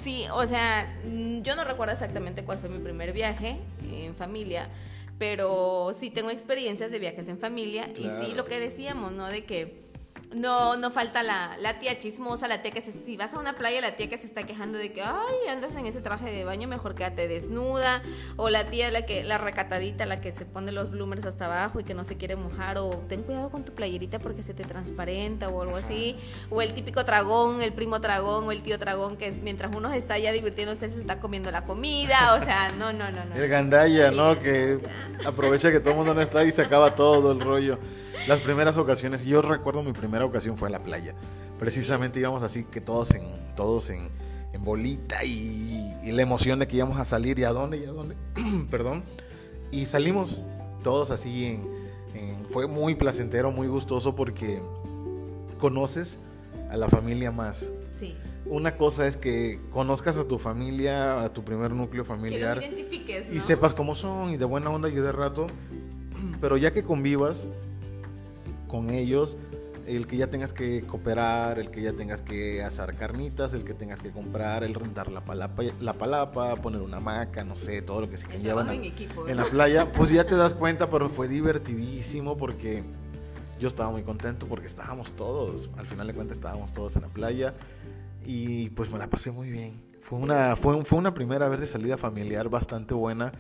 [0.03, 3.59] Sí, o sea, mm, yo no recuerdo exactamente cuál fue mi primer viaje
[3.93, 4.71] en familia,
[5.19, 9.27] pero sí tengo experiencias de viajes en familia y sí lo que decíamos, ¿no?
[9.27, 9.86] De que
[10.35, 13.55] no, no falta la, la, tía chismosa, la tía que se, si vas a una
[13.55, 16.45] playa, la tía que se está quejando de que, ay, andas en ese traje de
[16.45, 18.03] baño, mejor quédate desnuda,
[18.37, 21.81] o la tía la que, la recatadita, la que se pone los bloomers hasta abajo
[21.81, 24.65] y que no se quiere mojar, o ten cuidado con tu playerita porque se te
[24.65, 26.17] transparenta o algo así,
[26.51, 30.19] o el típico tragón, el primo tragón o el tío tragón que mientras uno está
[30.19, 33.37] ya divirtiéndose se está comiendo la comida, o sea, no, no, no, no.
[33.37, 34.39] El gandalla, ¿no?
[34.39, 34.79] Que
[35.25, 37.79] aprovecha que todo el mundo no está y se acaba todo el rollo.
[38.27, 41.15] Las primeras ocasiones, yo recuerdo mi primera ocasión fue en la playa.
[41.61, 43.23] Precisamente íbamos así que todos en,
[43.55, 44.11] todos en,
[44.59, 48.17] bolita y, la emoción de que íbamos a salir y a dónde y a dónde.
[48.71, 49.05] Perdón.
[49.71, 50.41] Y salimos
[50.83, 51.45] todos así
[52.15, 54.61] en, Fue muy placentero, muy gustoso porque
[55.59, 56.19] conoces
[56.71, 57.65] a la familia más.
[57.97, 58.17] Sí.
[58.47, 62.59] Una cosa es que conozcas a tu familia, a tu primer núcleo familiar.
[62.59, 65.47] Que identifiques, Y sepas cómo son y de buena onda y de rato.
[66.41, 67.47] Pero ya que convivas,
[68.67, 69.37] con ellos,
[69.87, 73.75] el que ya tengas que cooperar, el que ya tengas que asar carnitas, el que
[73.75, 78.03] tengas que comprar, el rentar la palapa, la palapa poner una hamaca, no sé, todo
[78.03, 78.93] lo que se llevan en,
[79.29, 82.83] en la playa, pues ya te das cuenta, pero fue divertidísimo porque
[83.59, 87.09] yo estaba muy contento porque estábamos todos, al final de cuentas estábamos todos en la
[87.09, 87.55] playa
[88.25, 89.83] y pues me la pasé muy bien.
[90.01, 93.33] Fue una, fue, fue una primera vez de salida familiar bastante buena.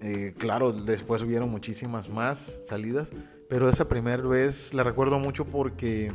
[0.00, 3.10] Eh, claro, después hubieron muchísimas más salidas,
[3.50, 6.12] pero esa primera vez la recuerdo mucho porque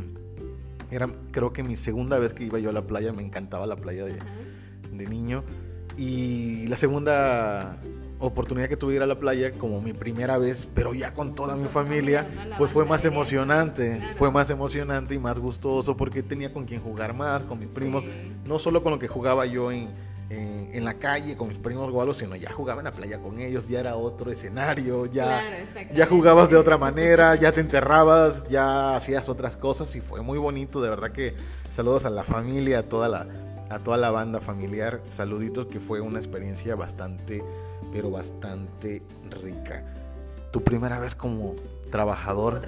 [0.89, 3.75] era creo que mi segunda vez que iba yo a la playa, me encantaba la
[3.75, 4.17] playa de,
[5.05, 5.43] niño.
[5.97, 7.77] Y la segunda
[8.19, 11.35] oportunidad que tuve de ir a la playa, como mi primera vez, pero ya con
[11.35, 12.25] toda mi familia,
[12.57, 17.13] pues fue más emocionante, fue más emocionante y más gustoso porque tenía con quien jugar
[17.13, 18.05] más, con mis primos,
[18.45, 19.89] no solo con lo que jugaba yo en,
[20.29, 23.67] en la calle con mis primos algo, sino ya jugaba en la playa con ellos,
[23.67, 25.43] ya era otro escenario, ya,
[25.93, 30.39] ya jugabas de otra manera, ya te enterrabas, ya hacías otras cosas y fue muy
[30.39, 31.35] bonito, de verdad que
[31.69, 33.27] saludos a la familia, a toda la,
[33.69, 37.43] a toda la banda familiar, saluditos que fue una experiencia bastante,
[37.91, 39.85] pero bastante rica.
[40.51, 41.55] Tu primera vez como
[41.91, 42.61] trabajador.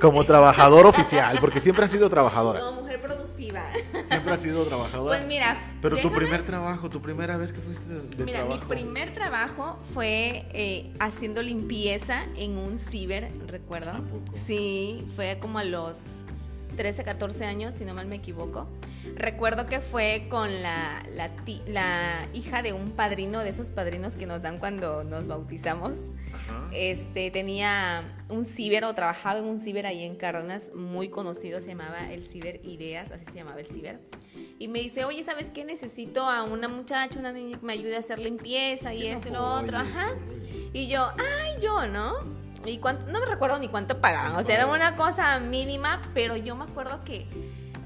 [0.00, 2.60] Como trabajador oficial, porque siempre has sido trabajadora.
[2.60, 3.62] Como mujer productiva.
[4.02, 5.16] Siempre has sido trabajadora.
[5.16, 5.76] Pues mira.
[5.82, 10.46] Pero tu primer trabajo, tu primera vez que fuiste de, mira, mi primer trabajo fue
[10.52, 13.92] eh, haciendo limpieza en un ciber, recuerdo.
[14.34, 16.24] Sí, fue como a los
[16.76, 18.66] 13, 14 años, si no mal me equivoco.
[19.14, 21.30] Recuerdo que fue con la, la,
[21.66, 26.06] la hija de un padrino, de esos padrinos que nos dan cuando nos bautizamos.
[26.72, 31.68] Este, tenía un ciber o trabajaba en un ciber ahí en Cárdenas, muy conocido, se
[31.68, 34.00] llamaba el Ciber Ideas, así se llamaba el ciber.
[34.58, 35.64] Y me dice, oye, ¿sabes qué?
[35.64, 39.32] Necesito a una muchacha, una niña que me ayude a hacer limpieza y esto y
[39.32, 40.14] lo otro, ajá.
[40.72, 42.39] Y yo, ay, yo, ¿no?
[42.64, 46.36] Y cuánto, no me recuerdo ni cuánto pagaban, o sea, era una cosa mínima, pero
[46.36, 47.26] yo me acuerdo que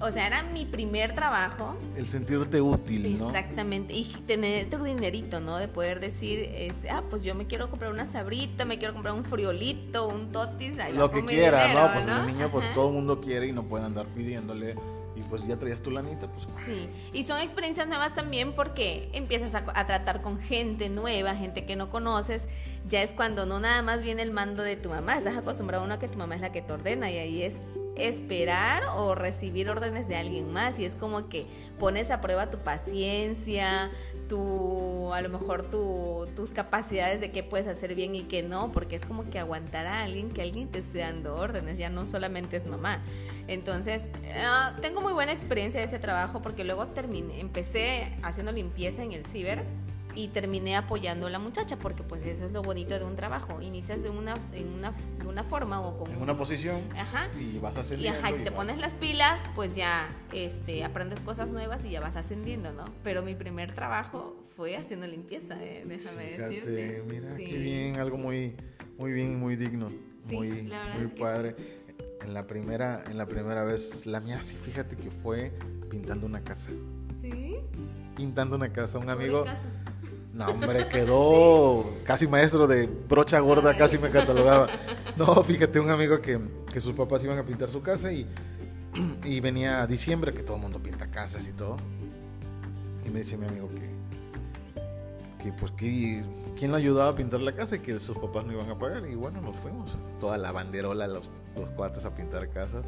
[0.01, 1.77] o sea, era mi primer trabajo.
[1.97, 3.29] El sentirte útil, ¿no?
[3.29, 3.95] Exactamente.
[3.95, 5.57] Y tener tu dinerito, ¿no?
[5.57, 9.15] De poder decir, este, ah, pues yo me quiero comprar una sabrita, me quiero comprar
[9.15, 10.75] un friolito, un totis.
[10.95, 11.93] Lo que quiera, ¿no?
[11.93, 14.75] Pues el niño, pues todo el mundo quiere y no puede andar pidiéndole
[15.17, 16.47] y pues ya traías tu lanita, pues.
[16.65, 21.65] Sí, y son experiencias nuevas también porque empiezas a, a, tratar con gente nueva, gente
[21.65, 22.49] que no conoces.
[22.89, 25.87] Ya es cuando no nada más viene el mando de tu mamá, estás acostumbrado a
[25.87, 27.61] uno que tu mamá es la que te ordena y ahí es
[27.97, 31.47] esperar o recibir órdenes de alguien más y es como que
[31.79, 33.91] pones a prueba tu paciencia,
[34.29, 38.73] tu a lo mejor tu, tus capacidades de qué puedes hacer bien y qué no,
[38.73, 42.07] porque es como que aguantar a alguien que alguien te esté dando órdenes, ya no
[42.07, 43.01] solamente es mamá.
[43.47, 49.03] Entonces, ah, tengo muy buena experiencia de ese trabajo porque luego terminé, empecé haciendo limpieza
[49.03, 49.65] en el ciber
[50.15, 53.61] y terminé apoyando a la muchacha porque pues eso es lo bonito de un trabajo.
[53.61, 57.59] Inicias de una en una, de una forma o con en una posición ajá, y
[57.59, 61.53] vas ascendiendo y, ajá, y si te pones las pilas pues ya este aprendes cosas
[61.53, 66.37] nuevas y ya vas ascendiendo no pero mi primer trabajo fue haciendo limpieza eh, déjame
[66.37, 67.03] decirte.
[67.07, 68.57] mira qué bien algo muy
[68.99, 69.91] muy bien muy digno
[70.31, 70.51] muy
[70.99, 71.57] muy padre.
[72.23, 75.53] en la primera en la primera vez la mía sí fíjate que fue
[75.91, 76.71] pintando una casa.
[77.21, 77.57] Sí
[78.17, 79.45] pintando una casa un amigo
[80.35, 84.67] no, hombre, quedó casi maestro de brocha gorda, casi me catalogaba.
[85.17, 86.41] No, fíjate, un amigo que,
[86.73, 88.27] que sus papás iban a pintar su casa y,
[89.25, 91.77] y venía diciembre, que todo el mundo pinta casas y todo.
[93.07, 97.77] Y me dice mi amigo que, que pues quién lo ayudaba a pintar la casa
[97.77, 99.09] y que sus papás no iban a pagar.
[99.09, 99.97] Y bueno, nos fuimos.
[100.19, 102.85] Toda la banderola, los, los cuates a pintar casas.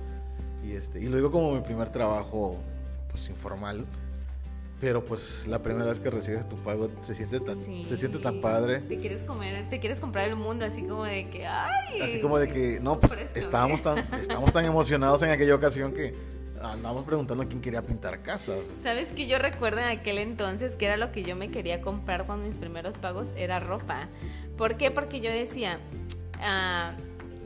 [0.64, 2.56] Y, este, y luego como mi primer trabajo
[3.08, 3.86] pues informal
[4.80, 8.40] pero pues la primera vez que recibes tu pago se siente tan se siente tan
[8.40, 8.80] padre.
[8.80, 12.38] Te quieres comer te quieres comprar el mundo así como de que ay así como
[12.38, 16.14] de que no pues estábamos tan estábamos tan emocionados en aquella ocasión que
[16.62, 18.58] andábamos preguntando quién quería pintar casas.
[18.82, 22.26] Sabes que yo recuerdo en aquel entonces que era lo que yo me quería comprar
[22.26, 24.08] cuando mis primeros pagos era ropa.
[24.56, 24.90] ¿por qué?
[24.90, 25.78] porque yo decía
[26.40, 26.92] ah,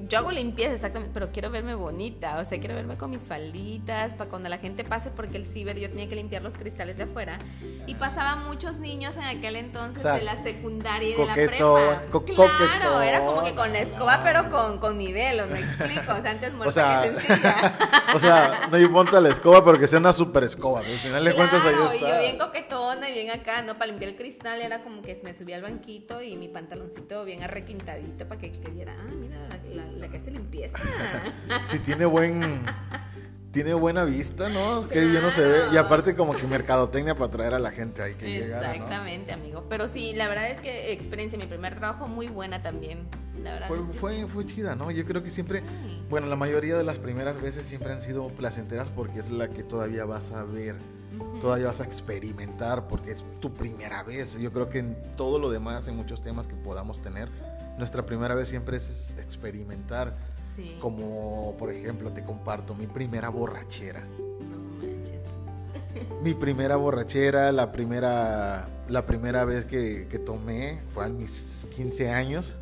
[0.08, 4.14] yo hago limpieza exactamente, pero quiero verme bonita, o sea, quiero verme con mis falditas,
[4.14, 7.04] para cuando la gente pase, porque el ciber yo tenía que limpiar los cristales de
[7.04, 7.38] afuera,
[7.86, 12.02] y pasaban muchos niños en aquel entonces de la secundaria y de la prepa.
[12.26, 16.14] claro, era como que con la escoba, pero con, con nivel, ¿o me explico?
[16.14, 17.54] O sea, antes muerta o sea, que sencilla.
[18.14, 21.34] o sea, no importa la escoba, pero que sea una super escoba, al final de
[21.34, 21.96] cuentas ahí está.
[21.96, 23.74] y yo bien coquetona y bien acá, ¿no?
[23.74, 27.42] Para limpiar el cristal era como que me subía al banquito y mi pantaloncito bien
[27.42, 30.78] arrequintadito para que, que viera, ah, mira la la que hace limpieza.
[31.66, 32.62] si tiene buen
[33.50, 34.86] tiene buena vista, ¿no?
[34.86, 35.62] Que bien no se ve.
[35.72, 39.66] Y aparte como que mercadotecnia para atraer a la gente ahí que Exactamente, amigo.
[39.68, 43.08] Pero sí, la verdad es que experiencia, mi primer trabajo muy buena también.
[43.42, 44.90] La verdad fue, fue, fue chida, ¿no?
[44.90, 45.62] Yo creo que siempre,
[46.08, 49.62] bueno, la mayoría de las primeras veces siempre han sido placenteras porque es la que
[49.62, 50.76] todavía vas a ver,
[51.40, 54.38] todavía vas a experimentar porque es tu primera vez.
[54.38, 57.30] Yo creo que en todo lo demás, en muchos temas que podamos tener,
[57.80, 60.14] nuestra primera vez siempre es experimentar.
[60.78, 64.06] Como, por ejemplo, te comparto mi primera borrachera.
[66.22, 72.56] mi primera borrachera, la primera, la primera vez que, tomé fue a mis 15 años.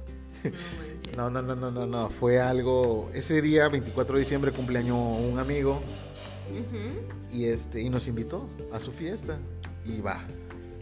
[1.16, 3.10] No, no, no, no, no, no, fue algo.
[3.12, 5.80] Ese día, 24 de diciembre, cumpleaños un amigo.
[7.32, 9.38] Y este, y nos invitó a su fiesta.
[9.84, 10.22] Y va.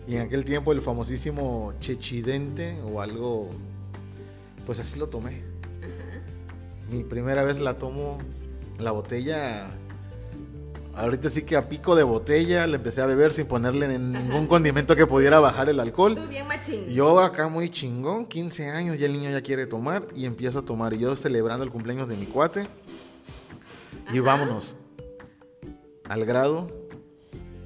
[0.07, 3.49] Y en aquel tiempo el famosísimo Chechidente o algo
[4.67, 5.41] pues así lo tomé.
[6.91, 8.19] Mi primera vez la tomo
[8.79, 9.71] la botella.
[10.95, 14.97] Ahorita sí que a pico de botella le empecé a beber sin ponerle ningún condimento
[14.97, 16.15] que pudiera bajar el alcohol.
[16.15, 16.89] Tú bien machín.
[16.89, 20.65] Yo acá muy chingón, 15 años, ya el niño ya quiere tomar y empiezo a
[20.65, 20.95] tomar.
[20.95, 22.67] Y yo celebrando el cumpleaños de mi cuate.
[24.13, 24.75] Y vámonos.
[26.05, 26.69] Al grado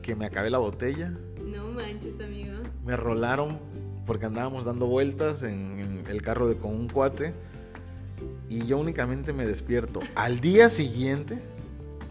[0.02, 1.14] que me acabé la botella.
[1.44, 2.54] No manches, amigo.
[2.84, 3.60] Me rolaron
[4.06, 7.34] porque andábamos dando vueltas en, el carro de con un cuate
[8.48, 11.38] y yo únicamente me despierto al día siguiente,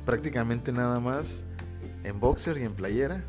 [0.05, 1.43] prácticamente nada más,
[2.03, 3.23] en boxer y en playera,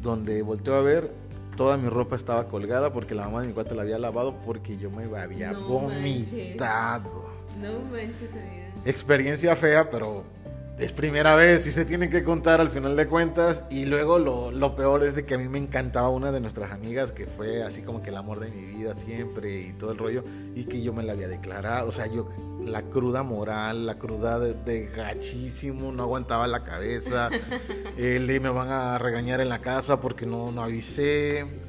[0.00, 1.12] donde volteó a ver,
[1.56, 4.76] toda mi ropa estaba colgada porque la mamá de mi cuate la había lavado porque
[4.76, 7.28] yo me había vomitado.
[7.60, 8.72] No manches, amiga.
[8.84, 10.24] Experiencia fea, pero
[10.78, 13.64] es primera vez y se tiene que contar al final de cuentas.
[13.70, 16.70] Y luego lo, lo, peor es de que a mí me encantaba una de nuestras
[16.70, 19.98] amigas que fue así como que el amor de mi vida siempre y todo el
[19.98, 20.24] rollo.
[20.54, 21.88] Y que yo me la había declarado.
[21.88, 22.28] O sea, yo
[22.62, 27.30] la cruda moral, la cruda de, gachísimo, no aguantaba la cabeza.
[27.96, 31.65] El de me van a regañar en la casa porque no, no avisé.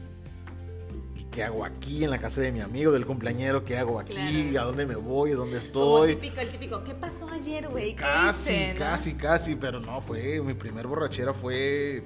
[1.38, 3.64] ¿Qué hago aquí en la casa de mi amigo, del cumpleañero?
[3.64, 4.58] ¿Qué hago aquí?
[4.58, 5.34] ¿A dónde me voy?
[5.34, 6.10] ¿Dónde estoy?
[6.10, 7.94] el típico, el típico, ¿qué pasó ayer, güey?
[7.94, 12.02] Casi, casi, casi, pero no, fue, mi primer borrachera fue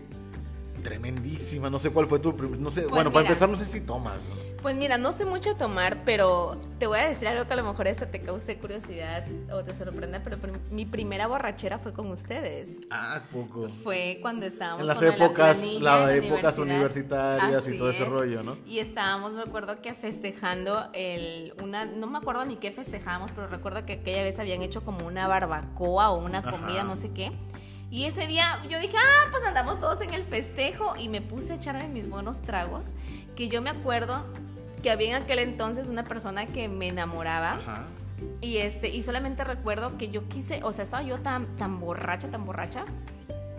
[0.81, 1.69] tremendísima.
[1.69, 3.81] No sé cuál fue tu primer, no sé, pues bueno, para empezar no sé si
[3.81, 4.21] tomas.
[4.61, 7.63] Pues mira, no sé mucho tomar, pero te voy a decir algo que a lo
[7.63, 10.37] mejor esta te cause curiosidad o te sorprenda, pero
[10.69, 12.77] mi primera borrachera fue con ustedes.
[12.91, 13.69] Ah, poco.
[13.83, 18.57] Fue cuando estábamos en las épocas, las épocas universitarias y todo ese rollo, ¿no?
[18.67, 23.47] Y estábamos, me acuerdo que festejando el una no me acuerdo ni qué festejábamos, pero
[23.47, 27.31] recuerdo que aquella vez habían hecho como una barbacoa o una comida, no sé qué.
[27.91, 31.51] Y ese día yo dije, ah, pues andamos todos en el festejo y me puse
[31.51, 32.87] a echarme mis buenos tragos,
[33.35, 34.23] que yo me acuerdo
[34.81, 37.59] que había en aquel entonces una persona que me enamoraba.
[38.39, 42.29] Y este, y solamente recuerdo que yo quise, o sea, estaba yo tan, tan borracha,
[42.29, 42.85] tan borracha,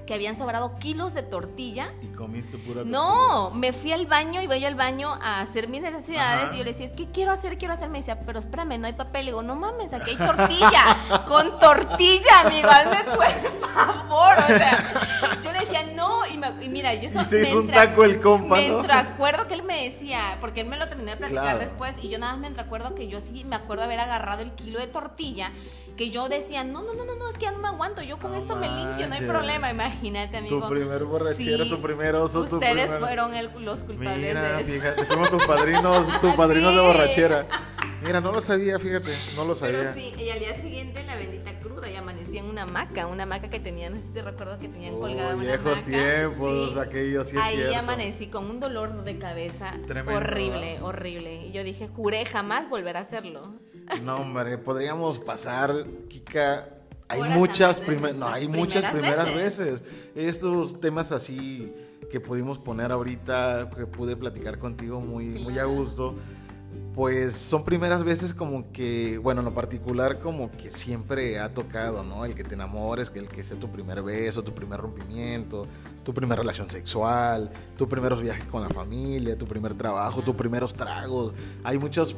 [0.06, 1.92] que habían sobrado kilos de tortilla.
[2.02, 2.98] ¿Y comiste pura tortilla?
[2.98, 6.64] No, me fui al baño y voy al baño a hacer mis necesidades y yo
[6.64, 7.88] le decía, es que quiero hacer, quiero hacer.
[7.88, 9.26] Me decía, pero espérame, no hay papel.
[9.26, 11.24] Le digo, no mames, aquí hay tortilla.
[11.26, 14.36] con tortilla, amigo, hazme por favor.
[14.38, 16.22] O sea, yo le decía, no.
[16.26, 19.84] Y, mira, yo y se hizo un taco el compa, Me acuerdo que él me
[19.84, 22.94] decía, porque él me lo terminó de platicar después y yo nada más me acuerdo
[22.94, 25.52] que yo sí me acuerdo haber agarrado el kilo de tortilla
[25.96, 28.18] que yo decía, no, no, no, no, no es que ya no me aguanto, yo
[28.18, 30.60] con esto me limpio, no hay problema, imagínate, amigo.
[30.62, 33.32] Tu primer borrachera, tu primer oso, Ustedes fueron
[33.64, 37.46] los culpables Mira, fíjate, fuimos tus padrinos, tus padrinos de borrachera.
[38.02, 39.78] Mira, no lo sabía, fíjate, no lo sabía.
[39.78, 43.22] Pero sí, y al día siguiente la bendita cruda y amanecí en una hamaca, una
[43.22, 47.28] hamaca que tenían, no sé si te recuerdo que tenían colgada una viejos tiempos, aquellos,
[47.28, 49.74] sí es Ahí amanecí con un dolor de cabeza
[50.12, 51.46] horrible, horrible.
[51.46, 53.54] Y yo dije, juré jamás volver a hacerlo.
[54.02, 56.68] No, hombre, podríamos pasar, Kika.
[57.08, 59.82] Hay muchas, primeras no, hay muchas primeras veces.
[60.14, 61.72] Estos temas así
[62.10, 66.16] que pudimos poner ahorita, que pude platicar contigo muy, muy a gusto
[66.94, 72.02] pues son primeras veces como que, bueno, en lo particular como que siempre ha tocado,
[72.02, 72.26] ¿no?
[72.26, 75.66] El que te enamores, que el que sea tu primer beso, tu primer rompimiento,
[76.04, 80.74] tu primera relación sexual, tus primeros viajes con la familia, tu primer trabajo, tus primeros
[80.74, 81.32] tragos.
[81.64, 82.14] Hay muchos,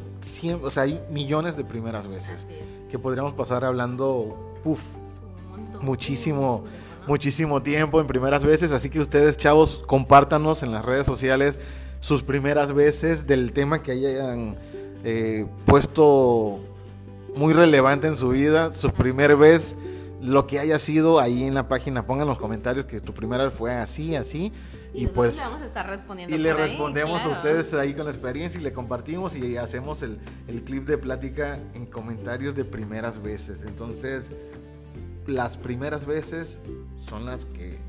[0.61, 2.47] o sea, hay millones de primeras veces
[2.91, 4.81] que podríamos pasar hablando, puff,
[5.83, 6.65] muchísimo,
[7.07, 8.73] muchísimo tiempo en primeras veces.
[8.73, 11.61] Así que ustedes, chavos, compártanos en las redes sociales
[12.05, 14.57] sus primeras veces, del tema que hayan
[15.05, 16.61] eh, puesto
[17.35, 19.75] muy relevante en su vida, su primer vez,
[20.21, 23.73] lo que haya sido ahí en la página, pongan los comentarios que tu primera fue
[23.73, 24.53] así, así.
[24.93, 28.11] Y, pues le vamos a estar respondiendo y le respondemos a ustedes ahí con la
[28.11, 33.23] experiencia y le compartimos y hacemos el, el clip de plática en comentarios de primeras
[33.23, 33.65] veces.
[33.65, 34.31] Entonces,
[35.27, 36.59] las primeras veces
[37.01, 37.81] son las que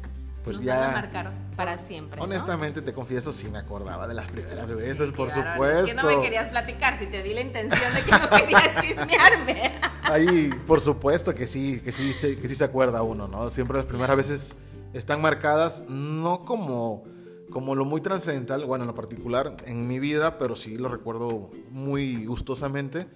[0.45, 0.77] pues ya.
[0.77, 2.21] Van a marcar para siempre.
[2.21, 5.85] Honestamente, te confieso, sí me acordaba de las primeras veces, por supuesto.
[5.85, 8.81] Es que no me querías platicar, si te di la intención de que no querías
[8.81, 9.71] chismearme.
[10.03, 13.49] Ahí, por supuesto que sí, que sí, que sí se acuerda uno, ¿no?
[13.49, 14.55] Siempre las primeras veces
[14.93, 17.03] están marcadas, no como,
[17.49, 21.49] como lo muy trascendental, bueno, en lo particular en mi vida, pero sí lo recuerdo
[21.69, 23.07] muy gustosamente.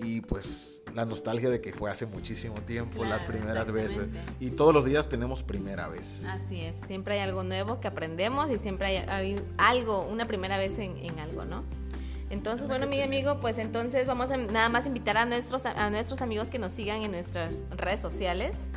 [0.00, 4.08] Y pues la nostalgia de que fue hace muchísimo tiempo, las primeras veces.
[4.40, 6.24] Y todos los días tenemos primera vez.
[6.26, 10.78] Así es, siempre hay algo nuevo que aprendemos y siempre hay, algo, una primera vez
[10.78, 11.64] en, algo, ¿no?
[12.30, 16.22] Entonces, bueno, mi amigo, pues entonces vamos a nada más invitar a nuestros, a nuestros
[16.22, 18.70] amigos que nos sigan en nuestras redes sociales.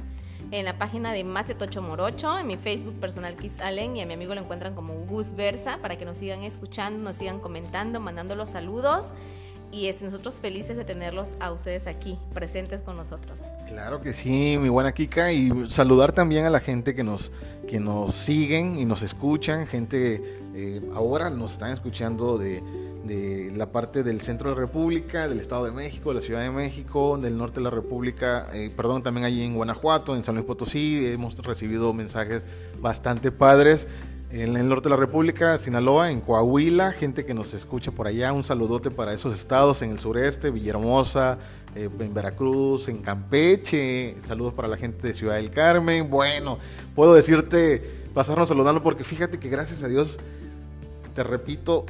[0.52, 4.02] En la página de Más de Tocho Morocho, en mi Facebook personal Kiss Allen y
[4.02, 7.40] a mi amigo lo encuentran como Gus Versa para que nos sigan escuchando, nos sigan
[7.40, 9.14] comentando, mandando los saludos
[9.76, 13.42] y es nosotros felices de tenerlos a ustedes aquí, presentes con nosotros.
[13.68, 17.34] Claro que sí, mi buena Kika, y saludar también a la gente que nos,
[17.68, 20.22] que nos siguen y nos escuchan, gente
[20.56, 22.64] eh, ahora nos están escuchando de,
[23.04, 26.42] de, la parte del centro de la República, del Estado de México, de la Ciudad
[26.42, 30.36] de México, del norte de la República, eh, perdón, también allí en Guanajuato, en San
[30.36, 32.44] Luis Potosí, hemos recibido mensajes
[32.80, 33.90] bastante padres
[34.42, 38.34] en el norte de la República, Sinaloa, en Coahuila, gente que nos escucha por allá,
[38.34, 41.38] un saludote para esos estados, en el sureste, Villahermosa,
[41.74, 46.60] eh, en Veracruz, en Campeche, saludos para la gente de Ciudad del Carmen, bueno,
[46.96, 47.82] puedo decirte,
[48.14, 50.20] pasarnos saludando porque fíjate que gracias a Dios,
[51.14, 51.86] te repito,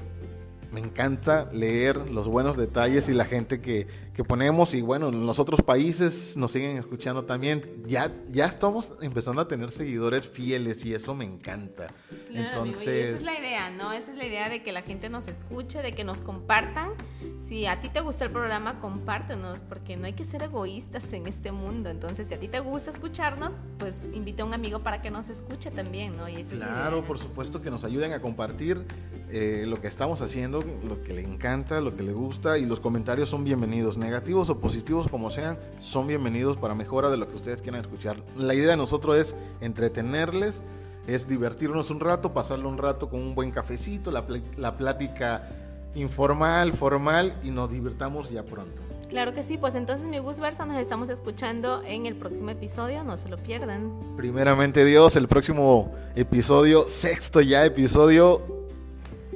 [0.72, 4.74] me encanta leer los buenos detalles y la gente que, que, ponemos.
[4.74, 7.84] Y bueno, en los otros países nos siguen escuchando también.
[7.86, 11.94] Ya, ya estamos empezando a tener seguidores fieles y eso me encanta.
[12.34, 13.92] Entonces, esa es la idea, ¿no?
[13.92, 16.92] Esa es la idea de que la gente nos escuche, de que nos compartan.
[17.40, 21.28] Si a ti te gusta el programa, compártenos, porque no hay que ser egoístas en
[21.28, 21.90] este mundo.
[21.90, 25.30] Entonces, si a ti te gusta escucharnos, pues invita a un amigo para que nos
[25.30, 26.28] escuche también, ¿no?
[26.28, 28.86] Y claro, por supuesto que nos ayuden a compartir
[29.30, 32.80] eh, lo que estamos haciendo, lo que le encanta, lo que le gusta y los
[32.80, 37.36] comentarios son bienvenidos, negativos o positivos como sean, son bienvenidos para mejora de lo que
[37.36, 38.18] ustedes quieran escuchar.
[38.36, 40.62] La idea de nosotros es entretenerles,
[41.08, 44.24] es divertirnos un rato, pasarlo un rato con un buen cafecito, la,
[44.58, 45.50] la plática
[45.96, 48.82] informal, formal y nos divertamos ya pronto.
[49.10, 53.04] Claro que sí, pues entonces mi Gus Versa nos estamos escuchando en el próximo episodio,
[53.04, 53.92] no se lo pierdan.
[54.18, 58.42] Primeramente Dios, el próximo episodio, sexto ya episodio,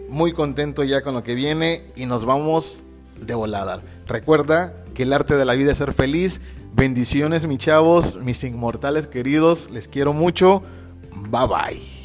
[0.10, 2.84] muy contento ya con lo que viene y nos vamos
[3.26, 3.82] de volada.
[4.08, 6.42] Recuerda que el arte de la vida es ser feliz.
[6.74, 9.70] Bendiciones, mis chavos, mis inmortales queridos.
[9.72, 10.64] Les quiero mucho.
[11.30, 11.99] Bye bye.